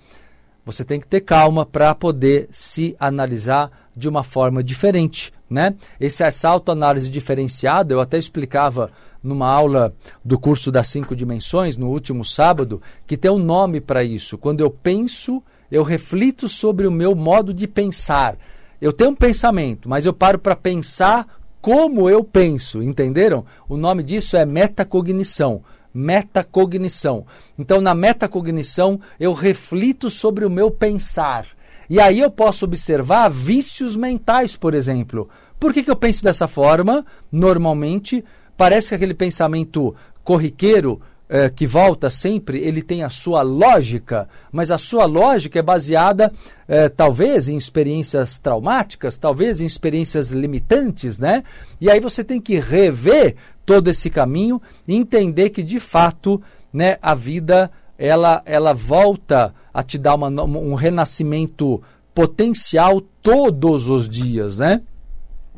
você 0.65 0.85
tem 0.85 1.01
que 1.01 1.07
ter 1.07 1.21
calma 1.21 1.67
para 1.67 1.95
poder 1.95 2.49
se 2.51 2.97
analisar 2.99 3.71
de 3.95 4.09
uma 4.09 4.23
forma 4.23 4.63
diferente, 4.63 5.33
né? 5.51 5.75
Esse, 6.01 6.23
essa 6.23 6.49
autoanálise 6.49 7.11
diferenciada, 7.11 7.93
eu 7.93 8.01
até 8.01 8.17
explicava 8.17 8.91
numa 9.23 9.47
aula 9.47 9.95
do 10.25 10.39
curso 10.39 10.73
das 10.73 10.89
cinco 10.89 11.15
dimensões, 11.15 11.77
no 11.77 11.89
último 11.89 12.25
sábado, 12.25 12.81
que 13.07 13.17
tem 13.17 13.31
um 13.31 13.39
nome 13.39 13.81
para 13.81 14.03
isso. 14.03 14.39
Quando 14.39 14.61
eu 14.61 14.71
penso, 14.71 15.43
eu 15.71 15.83
reflito 15.83 16.49
sobre 16.49 16.87
o 16.87 16.93
meu 16.93 17.15
modo 17.15 17.53
de 17.53 17.69
pensar. 17.69 18.37
Eu 18.81 18.93
tenho 18.93 19.11
um 19.11 19.15
pensamento, 19.15 19.89
mas 19.89 20.07
eu 20.07 20.13
paro 20.13 20.39
para 20.39 20.57
pensar 20.57 21.27
como 21.61 22.11
eu 22.11 22.25
penso, 22.25 22.83
entenderam? 22.83 23.45
O 23.69 23.77
nome 23.77 24.03
disso 24.03 24.37
é 24.37 24.45
metacognição 24.45 25.63
metacognição. 25.93 27.27
Então, 27.59 27.81
na 27.81 27.95
metacognição, 27.95 29.01
eu 29.19 29.33
reflito 29.33 30.11
sobre 30.11 30.45
o 30.45 30.51
meu 30.51 30.71
pensar. 30.71 31.47
E 31.89 32.01
aí 32.01 32.21
eu 32.21 32.31
posso 32.31 32.65
observar 32.65 33.29
vícios 33.29 33.97
mentais, 33.97 34.57
por 34.57 34.75
exemplo. 34.75 35.29
Por 35.61 35.73
que, 35.73 35.83
que 35.83 35.91
eu 35.91 35.97
penso 35.97 36.25
dessa 36.25 36.49
forma? 36.49 37.05
Normalmente, 37.31 38.25
parece 38.57 38.89
que 38.89 38.95
aquele 38.95 39.15
pensamento 39.15 39.95
corriqueiro 40.25 41.01
é, 41.33 41.49
que 41.49 41.67
volta 41.67 42.11
sempre, 42.11 42.59
ele 42.59 42.83
tem 42.83 43.03
a 43.03 43.09
sua 43.09 43.41
lógica, 43.41 44.29
mas 44.53 44.71
a 44.71 44.77
sua 44.77 45.07
lógica 45.07 45.59
é 45.59 45.63
baseada 45.63 46.31
é, 46.69 46.91
talvez 46.91 47.49
em 47.49 47.57
experiências 47.57 48.39
traumáticas, 48.39 49.17
talvez 49.17 49.59
em 49.59 49.65
experiências 49.65 50.29
limitantes, 50.29 51.19
né? 51.19 51.43
E 51.81 51.89
aí 51.89 52.01
você 52.01 52.23
tem 52.23 52.39
que 52.39 52.61
rever 52.61 53.37
todo 53.65 53.89
esse 53.89 54.11
caminho 54.11 54.61
e 54.87 54.95
entender 54.95 55.49
que 55.49 55.63
de 55.63 55.81
fato, 55.81 56.39
né, 56.71 56.99
a 57.01 57.15
vida 57.15 57.71
ela 57.97 58.43
ela 58.45 58.75
volta 58.75 59.55
a 59.73 59.83
te 59.83 59.97
dar 59.97 60.17
uma, 60.17 60.29
um 60.29 60.75
renascimento 60.75 61.83
potencial 62.15 63.01
todos 63.23 63.89
os 63.89 64.07
dias, 64.07 64.59
né? 64.59 64.83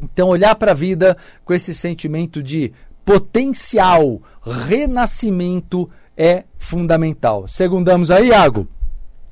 Então 0.00 0.28
olhar 0.28 0.54
para 0.54 0.70
a 0.70 0.74
vida 0.74 1.16
com 1.44 1.52
esse 1.52 1.74
sentimento 1.74 2.40
de 2.40 2.72
potencial 3.04 4.20
renascimento 4.42 5.88
é 6.16 6.44
fundamental. 6.58 7.46
Segundamos 7.48 8.10
aí, 8.10 8.28
Iago. 8.28 8.68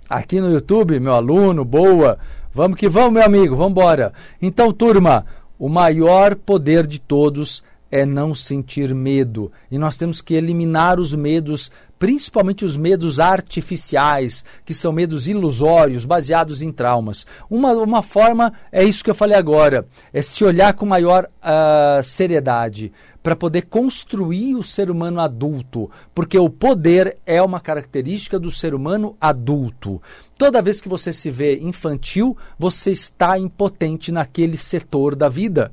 Aqui 0.08 0.40
no 0.40 0.50
YouTube, 0.52 1.00
meu 1.00 1.14
aluno, 1.14 1.64
boa. 1.64 2.18
Vamos 2.52 2.76
que 2.76 2.88
vamos, 2.88 3.12
meu 3.14 3.24
amigo, 3.24 3.56
vamos 3.56 3.72
embora. 3.72 4.12
Então, 4.40 4.72
turma, 4.72 5.24
o 5.58 5.68
maior 5.68 6.34
poder 6.34 6.86
de 6.86 6.98
todos 6.98 7.62
é 7.90 8.04
não 8.04 8.34
sentir 8.34 8.94
medo. 8.94 9.52
E 9.70 9.78
nós 9.78 9.96
temos 9.96 10.20
que 10.20 10.34
eliminar 10.34 10.98
os 10.98 11.14
medos 11.14 11.70
principalmente 12.02 12.64
os 12.64 12.76
medos 12.76 13.20
artificiais, 13.20 14.44
que 14.64 14.74
são 14.74 14.90
medos 14.90 15.28
ilusórios, 15.28 16.04
baseados 16.04 16.60
em 16.60 16.72
traumas. 16.72 17.24
Uma, 17.48 17.74
uma 17.74 18.02
forma 18.02 18.52
é 18.72 18.82
isso 18.82 19.04
que 19.04 19.10
eu 19.10 19.14
falei 19.14 19.36
agora, 19.36 19.86
é 20.12 20.20
se 20.20 20.42
olhar 20.42 20.74
com 20.74 20.84
maior 20.84 21.26
uh, 21.26 22.02
seriedade 22.02 22.92
para 23.22 23.36
poder 23.36 23.62
construir 23.66 24.56
o 24.56 24.64
ser 24.64 24.90
humano 24.90 25.20
adulto, 25.20 25.88
porque 26.12 26.36
o 26.36 26.50
poder 26.50 27.18
é 27.24 27.40
uma 27.40 27.60
característica 27.60 28.36
do 28.36 28.50
ser 28.50 28.74
humano 28.74 29.16
adulto. 29.20 30.02
Toda 30.36 30.60
vez 30.60 30.80
que 30.80 30.88
você 30.88 31.12
se 31.12 31.30
vê 31.30 31.60
infantil, 31.60 32.36
você 32.58 32.90
está 32.90 33.38
impotente 33.38 34.10
naquele 34.10 34.56
setor 34.56 35.14
da 35.14 35.28
vida. 35.28 35.70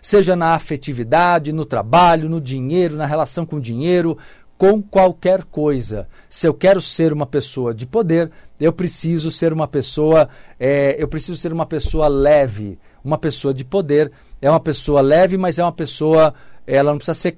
Seja 0.00 0.34
na 0.34 0.54
afetividade, 0.54 1.52
no 1.52 1.64
trabalho, 1.64 2.28
no 2.28 2.40
dinheiro, 2.40 2.96
na 2.96 3.06
relação 3.06 3.46
com 3.46 3.56
o 3.56 3.60
dinheiro, 3.60 4.18
com 4.62 4.80
qualquer 4.80 5.42
coisa. 5.42 6.06
Se 6.30 6.46
eu 6.46 6.54
quero 6.54 6.80
ser 6.80 7.12
uma 7.12 7.26
pessoa 7.26 7.74
de 7.74 7.84
poder, 7.84 8.30
eu 8.60 8.72
preciso 8.72 9.28
ser 9.28 9.52
uma 9.52 9.66
pessoa, 9.66 10.28
é, 10.56 10.94
eu 11.02 11.08
preciso 11.08 11.36
ser 11.36 11.52
uma 11.52 11.66
pessoa 11.66 12.06
leve. 12.06 12.78
Uma 13.04 13.18
pessoa 13.18 13.52
de 13.52 13.64
poder 13.64 14.12
é 14.40 14.48
uma 14.48 14.60
pessoa 14.60 15.00
leve, 15.00 15.36
mas 15.36 15.58
é 15.58 15.64
uma 15.64 15.72
pessoa, 15.72 16.32
ela 16.64 16.92
não 16.92 16.98
precisa 16.98 17.14
ser 17.14 17.34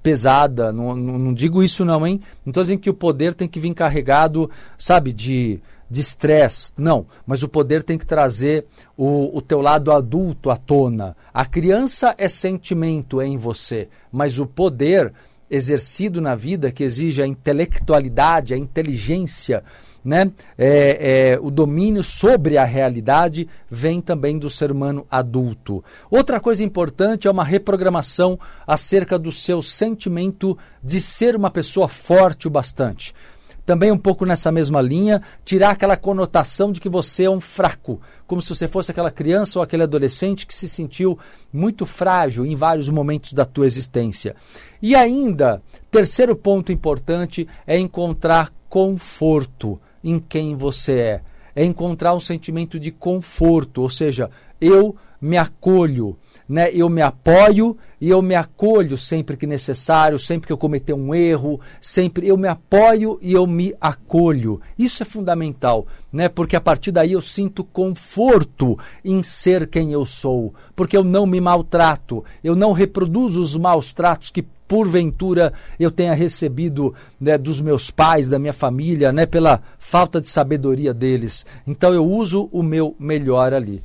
pesada. 0.00 0.70
Não, 0.70 0.94
não, 0.94 1.18
não 1.18 1.34
digo 1.34 1.60
isso 1.60 1.84
não, 1.84 2.06
hein? 2.06 2.20
Não 2.46 2.52
estou 2.52 2.62
dizendo 2.62 2.78
que 2.78 2.90
o 2.90 2.94
poder 2.94 3.34
tem 3.34 3.48
que 3.48 3.58
vir 3.58 3.74
carregado, 3.74 4.48
sabe, 4.78 5.12
de 5.12 5.60
de 5.90 6.00
estresse. 6.00 6.72
Não, 6.78 7.04
mas 7.26 7.42
o 7.42 7.48
poder 7.48 7.82
tem 7.82 7.98
que 7.98 8.06
trazer 8.06 8.64
o, 8.96 9.36
o 9.36 9.42
teu 9.42 9.60
lado 9.60 9.90
adulto 9.90 10.48
à 10.48 10.56
tona. 10.56 11.16
A 11.34 11.44
criança 11.44 12.14
é 12.16 12.28
sentimento 12.28 13.20
em 13.20 13.36
você, 13.36 13.88
mas 14.12 14.38
o 14.38 14.46
poder 14.46 15.12
exercido 15.50 16.20
na 16.20 16.34
vida, 16.34 16.70
que 16.70 16.84
exige 16.84 17.22
a 17.22 17.26
intelectualidade, 17.26 18.54
a 18.54 18.56
inteligência, 18.56 19.64
né? 20.04 20.30
É, 20.56 21.32
é, 21.32 21.38
o 21.40 21.50
domínio 21.50 22.02
sobre 22.02 22.56
a 22.56 22.64
realidade 22.64 23.48
vem 23.70 24.00
também 24.00 24.38
do 24.38 24.48
ser 24.48 24.70
humano 24.70 25.06
adulto. 25.10 25.84
Outra 26.10 26.40
coisa 26.40 26.62
importante 26.62 27.28
é 27.28 27.30
uma 27.30 27.44
reprogramação 27.44 28.38
acerca 28.66 29.18
do 29.18 29.30
seu 29.30 29.60
sentimento 29.60 30.56
de 30.82 31.00
ser 31.00 31.36
uma 31.36 31.50
pessoa 31.50 31.88
forte 31.88 32.46
o 32.46 32.50
bastante 32.50 33.14
também 33.64 33.92
um 33.92 33.98
pouco 33.98 34.24
nessa 34.24 34.50
mesma 34.50 34.80
linha, 34.80 35.22
tirar 35.44 35.70
aquela 35.70 35.96
conotação 35.96 36.72
de 36.72 36.80
que 36.80 36.88
você 36.88 37.24
é 37.24 37.30
um 37.30 37.40
fraco, 37.40 38.00
como 38.26 38.40
se 38.40 38.48
você 38.48 38.68
fosse 38.68 38.90
aquela 38.90 39.10
criança 39.10 39.58
ou 39.58 39.62
aquele 39.62 39.82
adolescente 39.82 40.46
que 40.46 40.54
se 40.54 40.68
sentiu 40.68 41.18
muito 41.52 41.84
frágil 41.86 42.46
em 42.46 42.56
vários 42.56 42.88
momentos 42.88 43.32
da 43.32 43.44
tua 43.44 43.66
existência. 43.66 44.34
E 44.80 44.94
ainda, 44.94 45.62
terceiro 45.90 46.34
ponto 46.34 46.72
importante 46.72 47.46
é 47.66 47.78
encontrar 47.78 48.52
conforto 48.68 49.80
em 50.02 50.18
quem 50.18 50.54
você 50.54 50.92
é. 50.92 51.20
É 51.54 51.64
encontrar 51.64 52.14
um 52.14 52.20
sentimento 52.20 52.78
de 52.78 52.90
conforto, 52.90 53.82
ou 53.82 53.90
seja, 53.90 54.30
eu 54.60 54.96
me 55.20 55.36
acolho, 55.36 56.16
né, 56.50 56.68
eu 56.72 56.88
me 56.88 57.00
apoio 57.00 57.76
e 58.00 58.10
eu 58.10 58.20
me 58.20 58.34
acolho 58.34 58.98
sempre 58.98 59.36
que 59.36 59.46
necessário, 59.46 60.18
sempre 60.18 60.48
que 60.48 60.52
eu 60.52 60.58
cometer 60.58 60.92
um 60.92 61.14
erro, 61.14 61.60
sempre 61.80 62.26
eu 62.26 62.36
me 62.36 62.48
apoio 62.48 63.20
e 63.22 63.32
eu 63.32 63.46
me 63.46 63.72
acolho. 63.80 64.60
Isso 64.76 65.00
é 65.00 65.06
fundamental, 65.06 65.86
né? 66.12 66.28
Porque 66.28 66.56
a 66.56 66.60
partir 66.60 66.90
daí 66.90 67.12
eu 67.12 67.22
sinto 67.22 67.62
conforto 67.62 68.76
em 69.04 69.22
ser 69.22 69.68
quem 69.68 69.92
eu 69.92 70.04
sou, 70.04 70.52
porque 70.74 70.96
eu 70.96 71.04
não 71.04 71.24
me 71.24 71.40
maltrato, 71.40 72.24
eu 72.42 72.56
não 72.56 72.72
reproduzo 72.72 73.40
os 73.40 73.56
maus 73.56 73.92
tratos 73.92 74.30
que 74.30 74.42
porventura 74.66 75.52
eu 75.78 75.88
tenha 75.88 76.14
recebido 76.14 76.92
né, 77.20 77.38
dos 77.38 77.60
meus 77.60 77.92
pais, 77.92 78.26
da 78.26 78.40
minha 78.40 78.52
família, 78.52 79.12
né, 79.12 79.24
pela 79.24 79.62
falta 79.78 80.20
de 80.20 80.28
sabedoria 80.28 80.92
deles. 80.92 81.46
Então 81.64 81.94
eu 81.94 82.04
uso 82.04 82.48
o 82.50 82.60
meu 82.60 82.96
melhor 82.98 83.54
ali. 83.54 83.80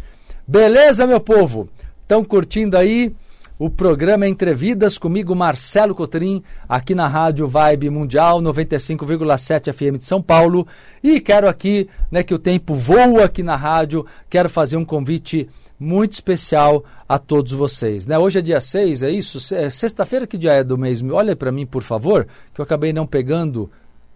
Beleza, 0.48 1.08
meu 1.08 1.20
povo? 1.20 1.68
Estão 2.06 2.24
curtindo 2.24 2.78
aí 2.78 3.16
o 3.58 3.68
programa 3.68 4.28
Entrevidas 4.28 4.96
comigo, 4.96 5.36
Marcelo 5.36 5.96
Cotrim, 5.96 6.44
aqui 6.70 6.94
na 6.94 7.08
Rádio 7.08 7.48
Vibe 7.48 7.90
Mundial 7.90 8.40
95,7 8.44 9.74
FM 9.74 9.98
de 9.98 10.06
São 10.06 10.22
Paulo. 10.22 10.68
E 11.04 11.20
quero 11.20 11.50
aqui, 11.50 11.90
né, 12.12 12.22
que 12.22 12.32
o 12.36 12.38
tempo 12.38 12.76
voa 12.76 13.26
aqui 13.26 13.42
na 13.42 13.56
rádio, 13.56 14.06
quero 14.30 14.52
fazer 14.52 14.78
um 14.78 14.86
convite 14.86 15.50
muito 15.80 16.14
especial 16.14 16.86
a 17.10 17.18
todos 17.18 17.54
vocês. 17.54 18.06
Né? 18.06 18.20
Hoje 18.20 18.38
é 18.38 18.42
dia 18.44 18.62
6, 18.62 19.02
é 19.02 19.10
isso? 19.10 19.56
É 19.56 19.68
sexta-feira 19.72 20.28
que 20.28 20.38
dia 20.38 20.54
é 20.54 20.64
do 20.64 20.78
mês? 20.78 21.02
Olha 21.02 21.36
para 21.36 21.52
mim, 21.52 21.66
por 21.66 21.82
favor, 21.82 22.28
que 22.54 22.62
eu 22.62 22.64
acabei 22.64 22.94
não 22.94 23.08
pegando 23.08 23.72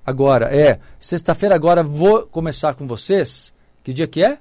agora. 0.05 0.55
É, 0.55 0.79
sexta-feira 0.99 1.55
agora 1.55 1.81
vou 1.81 2.21
começar 2.27 2.75
com 2.75 2.85
vocês. 2.85 3.51
Que 3.83 3.91
dia 3.91 4.05
que 4.05 4.23
é? 4.23 4.37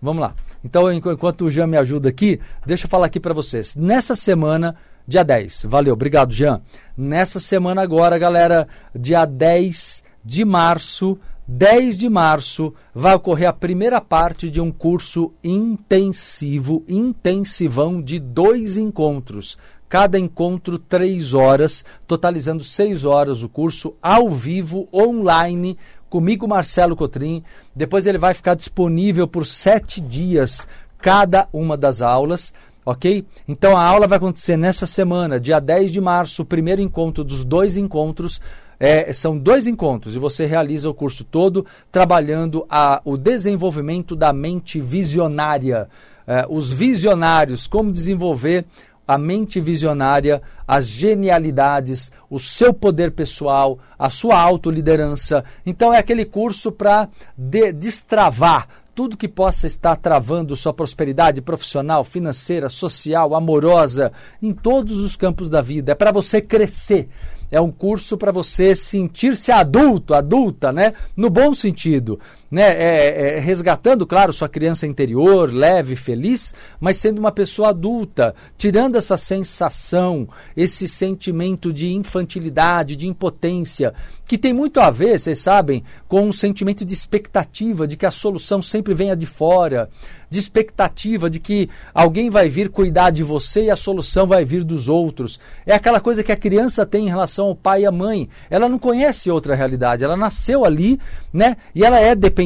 Vamos 0.00 0.22
lá. 0.22 0.34
Então, 0.64 0.92
enquanto 0.92 1.46
o 1.46 1.50
Jean 1.50 1.66
me 1.66 1.76
ajuda 1.76 2.08
aqui, 2.08 2.38
deixa 2.66 2.86
eu 2.86 2.90
falar 2.90 3.06
aqui 3.06 3.18
para 3.18 3.34
vocês. 3.34 3.74
Nessa 3.74 4.14
semana, 4.14 4.76
dia 5.06 5.24
10, 5.24 5.66
valeu, 5.68 5.94
obrigado, 5.94 6.32
Jean. 6.32 6.60
Nessa 6.96 7.40
semana 7.40 7.82
agora, 7.82 8.18
galera, 8.18 8.68
dia 8.94 9.24
10 9.24 10.04
de 10.24 10.44
março, 10.44 11.18
10 11.48 11.96
de 11.96 12.08
março, 12.08 12.72
vai 12.94 13.14
ocorrer 13.14 13.48
a 13.48 13.52
primeira 13.52 14.00
parte 14.00 14.50
de 14.50 14.60
um 14.60 14.70
curso 14.70 15.32
intensivo, 15.42 16.84
intensivão 16.86 18.00
de 18.00 18.20
dois 18.20 18.76
encontros. 18.76 19.58
Cada 19.88 20.16
encontro, 20.16 20.78
três 20.78 21.34
horas, 21.34 21.84
totalizando 22.06 22.62
seis 22.62 23.04
horas 23.04 23.42
o 23.42 23.48
curso 23.48 23.96
ao 24.00 24.28
vivo, 24.28 24.88
online, 24.94 25.76
comigo, 26.10 26.46
Marcelo 26.46 26.96
Cotrim. 26.96 27.42
Depois 27.74 28.04
ele 28.04 28.18
vai 28.18 28.34
ficar 28.34 28.54
disponível 28.54 29.26
por 29.26 29.46
sete 29.46 30.00
dias 30.00 30.68
cada 30.98 31.48
uma 31.52 31.76
das 31.76 32.02
aulas, 32.02 32.52
ok? 32.84 33.24
Então 33.48 33.76
a 33.76 33.82
aula 33.82 34.06
vai 34.06 34.18
acontecer 34.18 34.56
nessa 34.56 34.84
semana, 34.84 35.40
dia 35.40 35.58
10 35.60 35.90
de 35.90 36.00
março, 36.00 36.42
o 36.42 36.44
primeiro 36.44 36.82
encontro 36.82 37.24
dos 37.24 37.44
dois 37.44 37.76
encontros. 37.76 38.40
É, 38.82 39.12
são 39.12 39.36
dois 39.36 39.66
encontros 39.66 40.14
e 40.14 40.18
você 40.18 40.46
realiza 40.46 40.88
o 40.88 40.94
curso 40.94 41.22
todo 41.22 41.66
trabalhando 41.92 42.64
a, 42.68 43.02
o 43.04 43.18
desenvolvimento 43.18 44.16
da 44.16 44.32
mente 44.32 44.80
visionária. 44.80 45.86
É, 46.26 46.46
os 46.48 46.72
visionários, 46.72 47.66
como 47.66 47.92
desenvolver 47.92 48.64
a 49.10 49.18
mente 49.18 49.60
visionária, 49.60 50.40
as 50.68 50.86
genialidades, 50.86 52.12
o 52.30 52.38
seu 52.38 52.72
poder 52.72 53.10
pessoal, 53.10 53.76
a 53.98 54.08
sua 54.08 54.38
autoliderança. 54.38 55.44
Então 55.66 55.92
é 55.92 55.98
aquele 55.98 56.24
curso 56.24 56.70
para 56.70 57.08
de, 57.36 57.72
destravar 57.72 58.68
tudo 58.94 59.16
que 59.16 59.26
possa 59.26 59.66
estar 59.66 59.96
travando 59.96 60.54
sua 60.54 60.72
prosperidade 60.72 61.42
profissional, 61.42 62.04
financeira, 62.04 62.68
social, 62.68 63.34
amorosa, 63.34 64.12
em 64.40 64.52
todos 64.52 64.98
os 64.98 65.16
campos 65.16 65.48
da 65.48 65.60
vida. 65.60 65.90
É 65.90 65.94
para 65.96 66.12
você 66.12 66.40
crescer 66.40 67.08
é 67.50 67.60
um 67.60 67.70
curso 67.70 68.16
para 68.16 68.30
você 68.30 68.76
sentir-se 68.76 69.50
adulto, 69.50 70.14
adulta, 70.14 70.72
né? 70.72 70.94
No 71.16 71.28
bom 71.28 71.52
sentido, 71.52 72.20
né? 72.50 72.62
É, 72.62 73.36
é, 73.36 73.38
resgatando, 73.38 74.06
claro, 74.06 74.32
sua 74.32 74.48
criança 74.48 74.86
interior, 74.86 75.52
leve, 75.52 75.94
feliz, 75.94 76.52
mas 76.80 76.96
sendo 76.96 77.18
uma 77.18 77.30
pessoa 77.30 77.68
adulta, 77.68 78.34
tirando 78.58 78.96
essa 78.96 79.16
sensação, 79.16 80.28
esse 80.56 80.88
sentimento 80.88 81.72
de 81.72 81.92
infantilidade, 81.92 82.96
de 82.96 83.06
impotência, 83.06 83.94
que 84.26 84.36
tem 84.36 84.52
muito 84.52 84.80
a 84.80 84.90
ver, 84.90 85.18
vocês 85.18 85.38
sabem, 85.38 85.84
com 86.08 86.22
um 86.22 86.32
sentimento 86.32 86.84
de 86.84 86.94
expectativa, 86.94 87.86
de 87.86 87.96
que 87.96 88.06
a 88.06 88.10
solução 88.10 88.60
sempre 88.60 88.94
venha 88.94 89.14
de 89.14 89.26
fora, 89.26 89.88
de 90.30 90.38
expectativa 90.38 91.28
de 91.28 91.40
que 91.40 91.68
alguém 91.92 92.30
vai 92.30 92.48
vir 92.48 92.68
cuidar 92.68 93.10
de 93.10 93.24
você 93.24 93.64
e 93.64 93.70
a 93.70 93.76
solução 93.76 94.28
vai 94.28 94.44
vir 94.44 94.62
dos 94.62 94.88
outros. 94.88 95.40
É 95.66 95.74
aquela 95.74 96.00
coisa 96.00 96.22
que 96.22 96.30
a 96.30 96.36
criança 96.36 96.86
tem 96.86 97.06
em 97.06 97.08
relação 97.08 97.46
ao 97.46 97.56
pai 97.56 97.82
e 97.82 97.86
à 97.86 97.90
mãe. 97.90 98.28
Ela 98.48 98.68
não 98.68 98.78
conhece 98.78 99.28
outra 99.28 99.56
realidade, 99.56 100.04
ela 100.04 100.16
nasceu 100.16 100.64
ali, 100.64 101.00
né? 101.32 101.56
E 101.74 101.84
ela 101.84 101.98
é 101.98 102.14
dependente. 102.14 102.39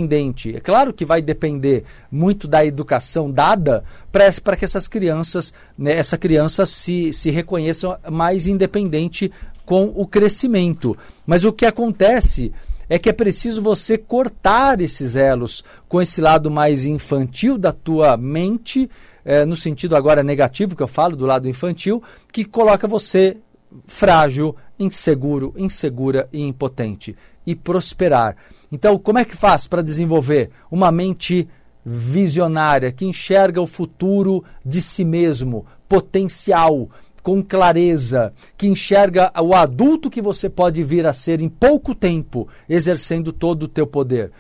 É 0.57 0.61
claro 0.61 0.92
que 0.92 1.04
vai 1.04 1.22
depender 1.22 1.85
muito 2.11 2.48
da 2.48 2.64
educação 2.64 3.30
dada 3.30 3.85
para 4.11 4.57
que 4.57 4.64
essas 4.64 4.88
crianças, 4.88 5.52
né, 5.76 5.92
essa 5.92 6.18
criança 6.18 6.66
se, 6.66 7.12
se 7.12 7.30
reconheça 7.30 7.98
mais 8.11 8.46
independente 8.46 9.30
com 9.64 9.92
o 9.94 10.07
crescimento. 10.07 10.96
Mas 11.26 11.44
o 11.44 11.52
que 11.52 11.66
acontece 11.66 12.52
é 12.88 12.98
que 12.98 13.09
é 13.09 13.12
preciso 13.12 13.62
você 13.62 13.96
cortar 13.96 14.80
esses 14.80 15.16
elos 15.16 15.64
com 15.88 16.00
esse 16.00 16.20
lado 16.20 16.50
mais 16.50 16.85
infantil 16.85 17.57
da 17.57 17.72
tua 17.72 18.16
mente, 18.16 18.90
é, 19.24 19.44
no 19.44 19.57
sentido 19.57 19.96
agora 19.96 20.22
negativo 20.22 20.76
que 20.76 20.83
eu 20.83 20.88
falo, 20.88 21.16
do 21.16 21.26
lado 21.26 21.48
infantil, 21.48 22.02
que 22.30 22.44
coloca 22.44 22.87
você 22.87 23.38
frágil, 23.87 24.54
inseguro, 24.78 25.52
insegura 25.57 26.28
e 26.33 26.42
impotente. 26.42 27.16
E 27.46 27.54
prosperar. 27.54 28.37
Então, 28.70 28.98
como 28.98 29.18
é 29.18 29.24
que 29.24 29.37
faz 29.37 29.66
para 29.66 29.83
desenvolver 29.83 30.50
uma 30.70 30.90
mente 30.90 31.48
visionária 31.85 32.90
que 32.90 33.04
enxerga 33.04 33.61
o 33.61 33.66
futuro 33.66 34.42
de 34.64 34.80
si 34.80 35.04
mesmo, 35.04 35.66
potencial, 35.88 36.88
com 37.22 37.42
clareza, 37.42 38.33
que 38.57 38.66
enxerga 38.66 39.33
o 39.40 39.54
adulto 39.54 40.11
que 40.11 40.20
você 40.20 40.48
pode 40.48 40.83
vir 40.83 41.07
a 41.07 41.12
ser 41.12 41.40
em 41.40 41.48
pouco 41.48 41.94
tempo, 41.94 42.48
exercendo 42.68 43.33
todo 43.33 43.64
o 43.64 43.68
teu 43.68 43.87
poder. 43.87 44.30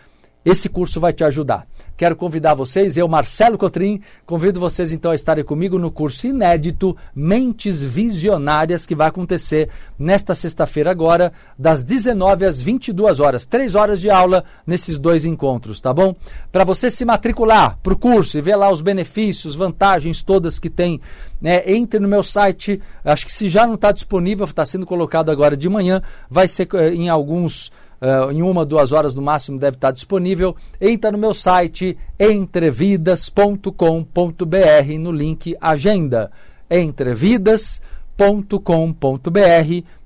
Esse 0.44 0.68
curso 0.68 1.00
vai 1.00 1.12
te 1.12 1.24
ajudar. 1.24 1.66
Quero 1.96 2.16
convidar 2.16 2.54
vocês, 2.54 2.96
eu, 2.96 3.06
Marcelo 3.06 3.56
Cotrim, 3.56 4.00
convido 4.26 4.58
vocês 4.58 4.90
então 4.90 5.12
a 5.12 5.14
estarem 5.14 5.44
comigo 5.44 5.78
no 5.78 5.92
curso 5.92 6.26
inédito 6.26 6.96
Mentes 7.14 7.80
Visionárias, 7.80 8.84
que 8.84 8.96
vai 8.96 9.06
acontecer 9.06 9.70
nesta 9.96 10.34
sexta-feira 10.34 10.90
agora, 10.90 11.32
das 11.56 11.84
19 11.84 12.44
às 12.46 12.60
22 12.60 13.20
horas. 13.20 13.46
Três 13.46 13.76
horas 13.76 14.00
de 14.00 14.10
aula 14.10 14.44
nesses 14.66 14.98
dois 14.98 15.24
encontros, 15.24 15.80
tá 15.80 15.94
bom? 15.94 16.16
Para 16.50 16.64
você 16.64 16.90
se 16.90 17.04
matricular 17.04 17.78
para 17.80 17.92
o 17.92 17.98
curso 17.98 18.36
e 18.36 18.42
ver 18.42 18.56
lá 18.56 18.70
os 18.72 18.82
benefícios, 18.82 19.54
vantagens 19.54 20.20
todas 20.20 20.58
que 20.58 20.68
tem, 20.68 21.00
né, 21.40 21.62
entre 21.70 22.00
no 22.00 22.08
meu 22.08 22.24
site. 22.24 22.82
Acho 23.04 23.24
que 23.24 23.32
se 23.32 23.48
já 23.48 23.68
não 23.68 23.74
está 23.74 23.92
disponível, 23.92 24.44
está 24.46 24.66
sendo 24.66 24.84
colocado 24.84 25.30
agora 25.30 25.56
de 25.56 25.68
manhã, 25.68 26.02
vai 26.28 26.48
ser 26.48 26.68
eh, 26.74 26.92
em 26.92 27.08
alguns 27.08 27.70
uh, 28.04 28.30
em 28.30 28.42
uma, 28.42 28.64
duas 28.64 28.92
horas 28.92 29.14
no 29.14 29.22
máximo 29.22 29.58
deve 29.58 29.76
estar 29.76 29.90
disponível. 29.90 30.54
Entra 30.80 31.10
no 31.10 31.18
meu 31.18 31.32
site 31.32 31.96
entrevidas.com.br 32.20 34.98
no 34.98 35.10
link 35.10 35.56
Agenda. 35.60 36.30
Entrevidas.com.br 36.70 37.93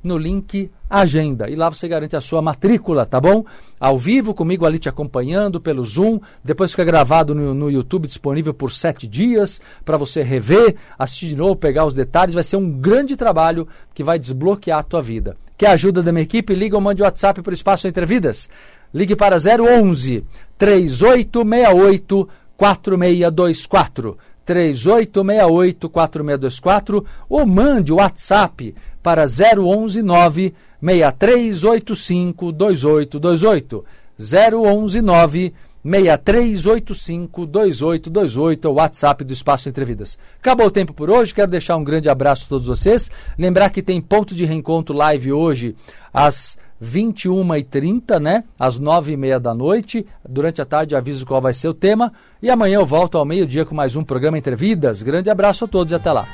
no 0.03 0.17
link 0.17 0.71
Agenda. 0.91 1.51
E 1.51 1.55
lá 1.55 1.69
você 1.69 1.87
garante 1.87 2.17
a 2.17 2.21
sua 2.21 2.41
matrícula, 2.41 3.05
tá 3.05 3.21
bom? 3.21 3.45
Ao 3.79 3.99
vivo, 3.99 4.33
comigo 4.33 4.65
ali 4.65 4.79
te 4.79 4.89
acompanhando 4.89 5.61
pelo 5.61 5.85
Zoom. 5.85 6.19
Depois 6.43 6.71
fica 6.71 6.83
gravado 6.85 7.35
no, 7.35 7.53
no 7.53 7.71
YouTube, 7.71 8.07
disponível 8.07 8.55
por 8.55 8.73
sete 8.73 9.07
dias, 9.07 9.61
para 9.85 9.99
você 9.99 10.23
rever, 10.23 10.77
assistir 10.99 11.27
de 11.27 11.37
novo, 11.37 11.57
pegar 11.57 11.85
os 11.85 11.93
detalhes. 11.93 12.35
Vai 12.35 12.43
ser 12.43 12.57
um 12.57 12.71
grande 12.71 13.17
trabalho 13.17 13.69
que 13.93 14.03
vai 14.03 14.19
desbloquear 14.19 14.79
a 14.79 14.83
tua 14.83 15.03
vida. 15.03 15.37
Quer 15.59 15.73
ajuda 15.73 16.03
da 16.03 16.11
minha 16.11 16.23
equipe? 16.23 16.55
Liga 16.55 16.77
ou 16.77 16.81
mande 16.81 17.03
WhatsApp 17.03 17.43
para 17.43 17.51
o 17.51 17.55
Espaço 17.55 17.87
Entre 17.87 18.07
Vidas. 18.07 18.49
Ligue 18.95 19.15
para 19.15 19.37
011 19.37 20.25
3868 20.57 22.29
4624. 22.57 24.17
3868 24.49 25.91
4624 25.91 27.05
ou 27.29 27.45
mande 27.45 27.93
o 27.93 27.97
WhatsApp 27.97 28.75
para 29.03 29.27
011 29.27 30.01
9 30.03 30.55
6385 30.81 32.53
2828. 32.53 33.85
011 34.19 35.03
9 35.03 35.53
6385-2828, 35.87 38.67
o 38.67 38.73
WhatsApp 38.73 39.23
do 39.23 39.33
Espaço 39.33 39.69
Entrevidas. 39.69 40.19
Acabou 40.41 40.67
o 40.67 40.71
tempo 40.71 40.93
por 40.93 41.09
hoje, 41.09 41.33
quero 41.33 41.49
deixar 41.51 41.77
um 41.77 41.85
grande 41.85 42.09
abraço 42.09 42.47
a 42.47 42.49
todos 42.49 42.67
vocês. 42.67 43.09
Lembrar 43.39 43.71
que 43.71 43.83
tem 43.83 44.01
ponto 44.01 44.35
de 44.35 44.45
reencontro 44.45 44.97
live 44.97 45.33
hoje 45.33 45.77
às 46.13 46.59
21h30, 46.83 48.19
né? 48.21 48.45
Às 48.59 48.79
9h30 48.79 49.39
da 49.39 49.55
noite. 49.55 50.07
Durante 50.29 50.61
a 50.61 50.65
tarde 50.65 50.97
aviso 50.97 51.27
qual 51.27 51.41
vai 51.41 51.53
ser 51.53 51.69
o 51.69 51.75
tema. 51.75 52.13
E 52.43 52.51
amanhã 52.51 52.77
eu 52.77 52.87
volto 52.87 53.19
ao 53.19 53.25
meio-dia 53.25 53.65
com 53.65 53.75
mais 53.75 53.97
um 53.97 54.05
programa 54.05 54.39
Entrevidas. 54.39 55.03
Grande 55.03 55.31
abraço 55.31 55.65
a 55.65 55.69
todos 55.69 55.93
e 55.93 55.97
até 55.97 56.13
lá. 56.13 56.27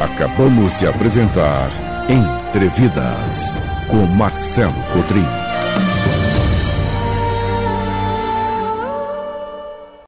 Acabamos 0.00 0.78
de 0.78 0.86
apresentar 0.86 1.70
Entrevidas 2.08 3.60
com 3.88 4.06
Marcelo 4.06 4.74
Cotrim. 4.92 5.49